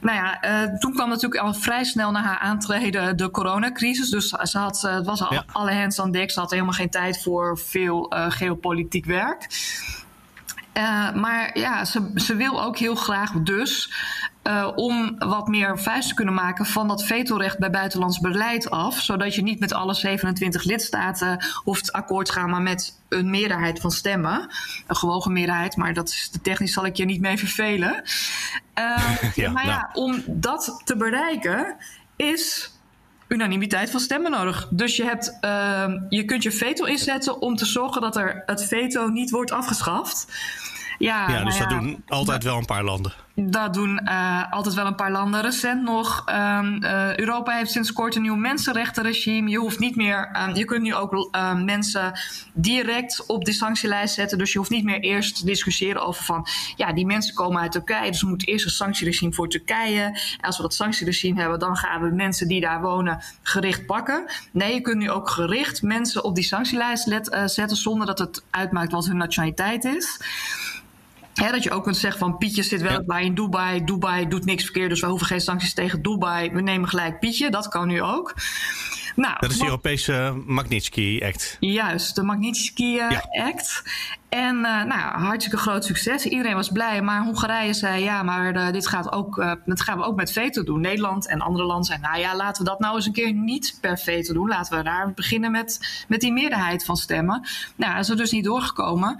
Nou 0.01 0.17
ja, 0.17 0.39
toen 0.79 0.93
kwam 0.93 1.09
natuurlijk 1.09 1.41
al 1.41 1.53
vrij 1.53 1.83
snel 1.83 2.11
na 2.11 2.21
haar 2.21 2.39
aantreden 2.39 3.17
de 3.17 3.31
coronacrisis. 3.31 4.09
Dus 4.09 4.33
ze 4.53 4.59
had, 4.59 4.81
het 4.81 5.05
was 5.05 5.21
al 5.21 5.33
ja. 5.33 5.45
alle 5.51 5.73
hands 5.73 5.99
aan 5.99 6.11
dek. 6.11 6.31
Ze 6.31 6.39
had 6.39 6.51
helemaal 6.51 6.73
geen 6.73 6.89
tijd 6.89 7.21
voor 7.21 7.57
veel 7.57 8.13
uh, 8.13 8.25
geopolitiek 8.31 9.05
werk. 9.05 9.47
Uh, 10.73 11.13
maar 11.13 11.57
ja, 11.59 11.85
ze, 11.85 12.11
ze 12.15 12.35
wil 12.35 12.63
ook 12.63 12.77
heel 12.77 12.95
graag 12.95 13.31
dus 13.31 13.93
uh, 14.43 14.69
om 14.75 15.15
wat 15.19 15.47
meer 15.47 15.79
vuist 15.79 16.07
te 16.07 16.13
kunnen 16.13 16.33
maken 16.33 16.65
van 16.65 16.87
dat 16.87 17.03
vetorecht 17.03 17.59
bij 17.59 17.69
buitenlands 17.69 18.19
beleid 18.19 18.69
af. 18.69 18.99
Zodat 18.99 19.35
je 19.35 19.41
niet 19.41 19.59
met 19.59 19.73
alle 19.73 19.93
27 19.93 20.63
lidstaten 20.63 21.45
hoeft 21.63 21.91
akkoord 21.91 22.25
te 22.25 22.31
gaan, 22.31 22.49
maar 22.49 22.61
met 22.61 22.99
een 23.09 23.29
meerderheid 23.29 23.79
van 23.79 23.91
stemmen. 23.91 24.49
Een 24.87 24.95
gewogen 24.95 25.33
meerderheid, 25.33 25.75
maar 25.75 25.93
dat 25.93 26.09
is, 26.09 26.31
technisch 26.41 26.73
zal 26.73 26.85
ik 26.85 26.95
je 26.95 27.05
niet 27.05 27.21
mee 27.21 27.37
vervelen. 27.37 28.03
Uh, 28.79 29.21
ja, 29.35 29.51
maar 29.51 29.65
nou. 29.65 29.77
ja, 29.77 29.89
om 29.93 30.23
dat 30.27 30.81
te 30.83 30.97
bereiken 30.97 31.75
is 32.15 32.72
unanimiteit 33.27 33.89
van 33.89 33.99
stemmen 33.99 34.31
nodig. 34.31 34.67
Dus 34.69 34.95
je, 34.95 35.03
hebt, 35.03 35.37
uh, 35.41 35.93
je 36.09 36.25
kunt 36.25 36.43
je 36.43 36.51
veto 36.51 36.85
inzetten 36.85 37.41
om 37.41 37.55
te 37.55 37.65
zorgen 37.65 38.01
dat 38.01 38.15
er 38.15 38.43
het 38.45 38.63
veto 38.63 39.07
niet 39.07 39.29
wordt 39.29 39.51
afgeschaft. 39.51 40.27
Ja, 41.03 41.29
ja 41.29 41.43
dus 41.43 41.57
nou 41.57 41.69
ja, 41.69 41.75
dat 41.75 41.79
doen 41.79 42.03
altijd 42.07 42.43
wel 42.43 42.57
een 42.57 42.65
paar 42.65 42.83
landen. 42.83 43.13
Dat 43.35 43.73
doen 43.73 44.01
uh, 44.03 44.51
altijd 44.51 44.75
wel 44.75 44.85
een 44.85 44.95
paar 44.95 45.11
landen. 45.11 45.41
Recent 45.41 45.83
nog, 45.83 46.23
um, 46.29 46.83
uh, 46.83 47.17
Europa 47.17 47.51
heeft 47.51 47.71
sinds 47.71 47.93
kort 47.93 48.15
een 48.15 48.21
nieuw 48.21 48.35
mensenrechtenregime. 48.35 49.49
Je 49.49 49.57
hoeft 49.57 49.79
niet 49.79 49.95
meer, 49.95 50.29
um, 50.47 50.55
je 50.55 50.65
kunt 50.65 50.81
nu 50.81 50.95
ook 50.95 51.29
uh, 51.35 51.53
mensen 51.53 52.19
direct 52.53 53.25
op 53.25 53.45
de 53.45 53.53
sanctielijst 53.53 54.13
zetten. 54.13 54.37
Dus 54.37 54.51
je 54.51 54.57
hoeft 54.57 54.69
niet 54.69 54.83
meer 54.83 54.99
eerst 54.99 55.35
te 55.35 55.45
discussiëren 55.45 56.05
over 56.05 56.23
van, 56.23 56.47
ja, 56.75 56.93
die 56.93 57.05
mensen 57.05 57.33
komen 57.33 57.61
uit 57.61 57.71
Turkije, 57.71 58.11
dus 58.11 58.21
we 58.21 58.27
moeten 58.27 58.47
eerst 58.47 58.65
een 58.65 58.71
sanctieregime 58.71 59.33
voor 59.33 59.49
Turkije. 59.49 60.03
En 60.03 60.41
als 60.41 60.57
we 60.57 60.63
dat 60.63 60.73
sanctieregime 60.73 61.41
hebben, 61.41 61.59
dan 61.59 61.77
gaan 61.77 62.01
we 62.01 62.15
mensen 62.15 62.47
die 62.47 62.61
daar 62.61 62.81
wonen 62.81 63.23
gericht 63.41 63.85
pakken. 63.85 64.25
Nee, 64.51 64.73
je 64.73 64.81
kunt 64.81 64.97
nu 64.97 65.09
ook 65.09 65.29
gericht 65.29 65.81
mensen 65.81 66.23
op 66.23 66.35
die 66.35 66.43
sanctielijst 66.43 67.05
let, 67.05 67.43
zetten 67.45 67.77
zonder 67.77 68.07
dat 68.07 68.19
het 68.19 68.43
uitmaakt 68.49 68.91
wat 68.91 69.05
hun 69.05 69.17
nationaliteit 69.17 69.85
is. 69.85 70.19
He, 71.33 71.51
dat 71.51 71.63
je 71.63 71.71
ook 71.71 71.83
kunt 71.83 71.97
zeggen 71.97 72.19
van 72.19 72.37
Pietje 72.37 72.63
zit 72.63 72.81
wel 72.81 73.03
bij 73.05 73.23
in 73.23 73.33
Dubai. 73.33 73.83
Dubai 73.83 74.27
doet 74.27 74.45
niks 74.45 74.63
verkeerd, 74.63 74.89
dus 74.89 75.01
we 75.01 75.07
hoeven 75.07 75.27
geen 75.27 75.41
sancties 75.41 75.73
tegen 75.73 76.01
Dubai. 76.01 76.51
We 76.51 76.61
nemen 76.61 76.89
gelijk 76.89 77.19
Pietje, 77.19 77.49
dat 77.49 77.67
kan 77.67 77.87
nu 77.87 78.01
ook. 78.01 78.33
Nou, 79.15 79.35
dat 79.39 79.51
is 79.51 79.57
de 79.57 79.65
Europese 79.65 80.41
Magnitsky-act. 80.45 81.57
Juist, 81.59 82.15
de 82.15 82.23
Magnitsky-act. 82.23 83.83
En 84.33 84.55
uh, 84.55 84.83
nou, 84.83 85.19
hartstikke 85.21 85.57
groot 85.57 85.85
succes. 85.85 86.25
Iedereen 86.25 86.55
was 86.55 86.69
blij. 86.69 87.01
Maar 87.01 87.23
Hongarije 87.23 87.73
zei: 87.73 88.03
ja, 88.03 88.23
maar 88.23 88.55
uh, 88.55 88.71
dit 88.71 88.87
gaat 88.87 89.11
ook, 89.11 89.37
uh, 89.37 89.51
dat 89.65 89.81
gaan 89.81 89.97
we 89.97 90.03
ook 90.03 90.15
met 90.15 90.31
veto 90.31 90.63
doen. 90.63 90.81
Nederland 90.81 91.27
en 91.27 91.41
andere 91.41 91.65
landen 91.65 91.85
zeiden: 91.85 92.09
nou 92.09 92.21
ja, 92.21 92.35
laten 92.35 92.63
we 92.63 92.69
dat 92.69 92.79
nou 92.79 92.95
eens 92.95 93.05
een 93.05 93.13
keer 93.13 93.33
niet 93.33 93.77
per 93.81 93.97
veto 93.97 94.33
doen. 94.33 94.47
Laten 94.47 94.77
we 94.77 94.83
daar 94.83 95.13
beginnen 95.13 95.51
met, 95.51 96.03
met 96.07 96.21
die 96.21 96.33
meerderheid 96.33 96.85
van 96.85 96.97
stemmen. 96.97 97.47
Nou, 97.75 97.99
is 97.99 98.09
er 98.09 98.17
dus 98.17 98.31
niet 98.31 98.43
doorgekomen. 98.43 99.17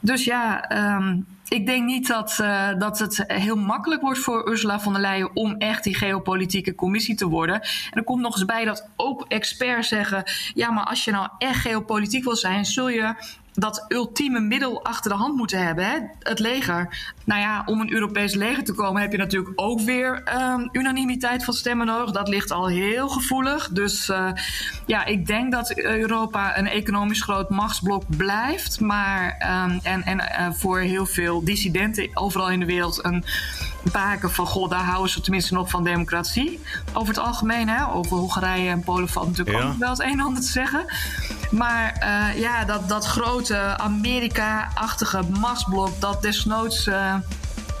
Dus 0.00 0.24
ja. 0.24 0.70
Um, 0.96 1.26
ik 1.48 1.66
denk 1.66 1.84
niet 1.84 2.06
dat, 2.06 2.36
dat 2.78 2.98
het 2.98 3.24
heel 3.26 3.56
makkelijk 3.56 4.00
wordt 4.00 4.18
voor 4.18 4.50
Ursula 4.50 4.80
von 4.80 4.92
der 4.92 5.02
Leyen 5.02 5.36
om 5.36 5.54
echt 5.56 5.84
die 5.84 5.94
geopolitieke 5.94 6.74
commissie 6.74 7.14
te 7.14 7.28
worden. 7.28 7.60
En 7.60 7.90
er 7.92 8.04
komt 8.04 8.20
nog 8.20 8.34
eens 8.34 8.44
bij 8.44 8.64
dat 8.64 8.88
ook 8.96 9.24
experts 9.28 9.88
zeggen: 9.88 10.22
ja, 10.54 10.70
maar 10.70 10.84
als 10.84 11.04
je 11.04 11.10
nou 11.10 11.28
echt 11.38 11.60
geopolitiek 11.60 12.24
wil 12.24 12.36
zijn, 12.36 12.64
zul 12.64 12.88
je 12.88 13.14
dat 13.54 13.84
ultieme 13.88 14.40
middel 14.40 14.84
achter 14.84 15.10
de 15.10 15.16
hand 15.16 15.36
moeten 15.36 15.66
hebben, 15.66 15.84
hè? 15.84 15.98
het 16.18 16.38
leger. 16.38 17.12
Nou 17.24 17.40
ja, 17.40 17.62
om 17.66 17.80
een 17.80 17.92
Europees 17.92 18.34
leger 18.34 18.64
te 18.64 18.72
komen 18.72 19.02
heb 19.02 19.12
je 19.12 19.18
natuurlijk 19.18 19.52
ook 19.56 19.80
weer 19.80 20.22
um, 20.36 20.68
unanimiteit 20.72 21.44
van 21.44 21.54
stemmen 21.54 21.86
nodig. 21.86 22.10
Dat 22.10 22.28
ligt 22.28 22.50
al 22.50 22.66
heel 22.66 23.08
gevoelig. 23.08 23.68
Dus 23.68 24.08
uh, 24.08 24.30
ja, 24.86 25.04
ik 25.04 25.26
denk 25.26 25.52
dat 25.52 25.78
Europa 25.78 26.58
een 26.58 26.66
economisch 26.66 27.22
groot 27.22 27.50
machtsblok 27.50 28.02
blijft. 28.16 28.80
Maar, 28.80 29.36
um, 29.64 29.80
en, 29.82 30.02
en 30.02 30.18
uh, 30.18 30.52
voor 30.52 30.78
heel 30.78 31.06
veel 31.06 31.44
dissidenten 31.44 32.10
overal 32.14 32.50
in 32.50 32.60
de 32.60 32.66
wereld 32.66 33.04
een 33.04 33.24
baken 33.92 34.30
van, 34.30 34.46
god, 34.46 34.70
daar 34.70 34.84
houden 34.84 35.10
ze 35.10 35.20
tenminste 35.20 35.54
nog 35.54 35.70
van 35.70 35.84
democratie. 35.84 36.60
Over 36.92 37.14
het 37.14 37.22
algemeen, 37.22 37.68
hè? 37.68 37.92
over 37.92 38.16
Hongarije 38.16 38.68
en 38.68 38.82
Polen 38.82 39.08
valt 39.08 39.28
natuurlijk 39.28 39.58
ja. 39.58 39.64
ook 39.64 39.78
wel 39.78 39.90
het 39.90 40.00
een 40.00 40.10
en 40.10 40.20
ander 40.20 40.42
te 40.42 40.48
zeggen. 40.48 40.84
Maar 41.50 41.96
uh, 42.02 42.40
ja, 42.40 42.64
dat, 42.64 42.88
dat 42.88 43.06
grote 43.06 43.78
Amerika-achtige 43.78 45.22
machtsblok 45.40 46.00
dat 46.00 46.22
desnoods 46.22 46.86
uh, 46.86 47.14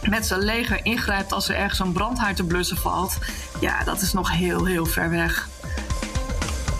met 0.02 0.26
zijn 0.26 0.40
leger 0.40 0.84
ingrijpt 0.84 1.32
als 1.32 1.48
er 1.48 1.56
ergens 1.56 1.78
een 1.78 1.92
brandhaard 1.92 2.36
te 2.36 2.44
blussen 2.44 2.76
valt, 2.76 3.18
ja, 3.60 3.84
dat 3.84 4.00
is 4.00 4.12
nog 4.12 4.30
heel, 4.30 4.64
heel 4.64 4.86
ver 4.86 5.10
weg. 5.10 5.48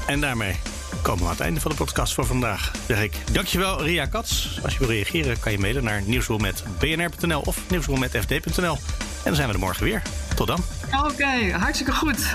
En 0.06 0.20
daarmee 0.20 0.56
komen 1.02 1.20
we 1.20 1.26
aan 1.26 1.32
het 1.32 1.40
einde 1.40 1.60
van 1.60 1.70
de 1.70 1.76
podcast 1.76 2.14
voor 2.14 2.26
vandaag. 2.26 2.70
Zeg 2.86 3.02
ik 3.02 3.16
dankjewel 3.32 3.82
Ria 3.82 4.06
Kats. 4.06 4.60
Als 4.62 4.72
je 4.72 4.78
wil 4.78 4.88
reageren 4.88 5.40
kan 5.40 5.52
je 5.52 5.58
mailen 5.58 5.84
naar 5.84 6.02
nieuwsroom.bnr.nl 6.04 7.40
of 7.40 7.58
nieuwsroom.fd.nl. 7.68 8.78
En 9.24 9.28
dan 9.28 9.34
zijn 9.34 9.48
we 9.48 9.54
er 9.54 9.60
morgen 9.60 9.84
weer. 9.84 10.02
Tot 10.34 10.46
dan. 10.46 10.58
Oké, 11.04 11.52
hartstikke 11.58 11.92
goed. 11.92 12.34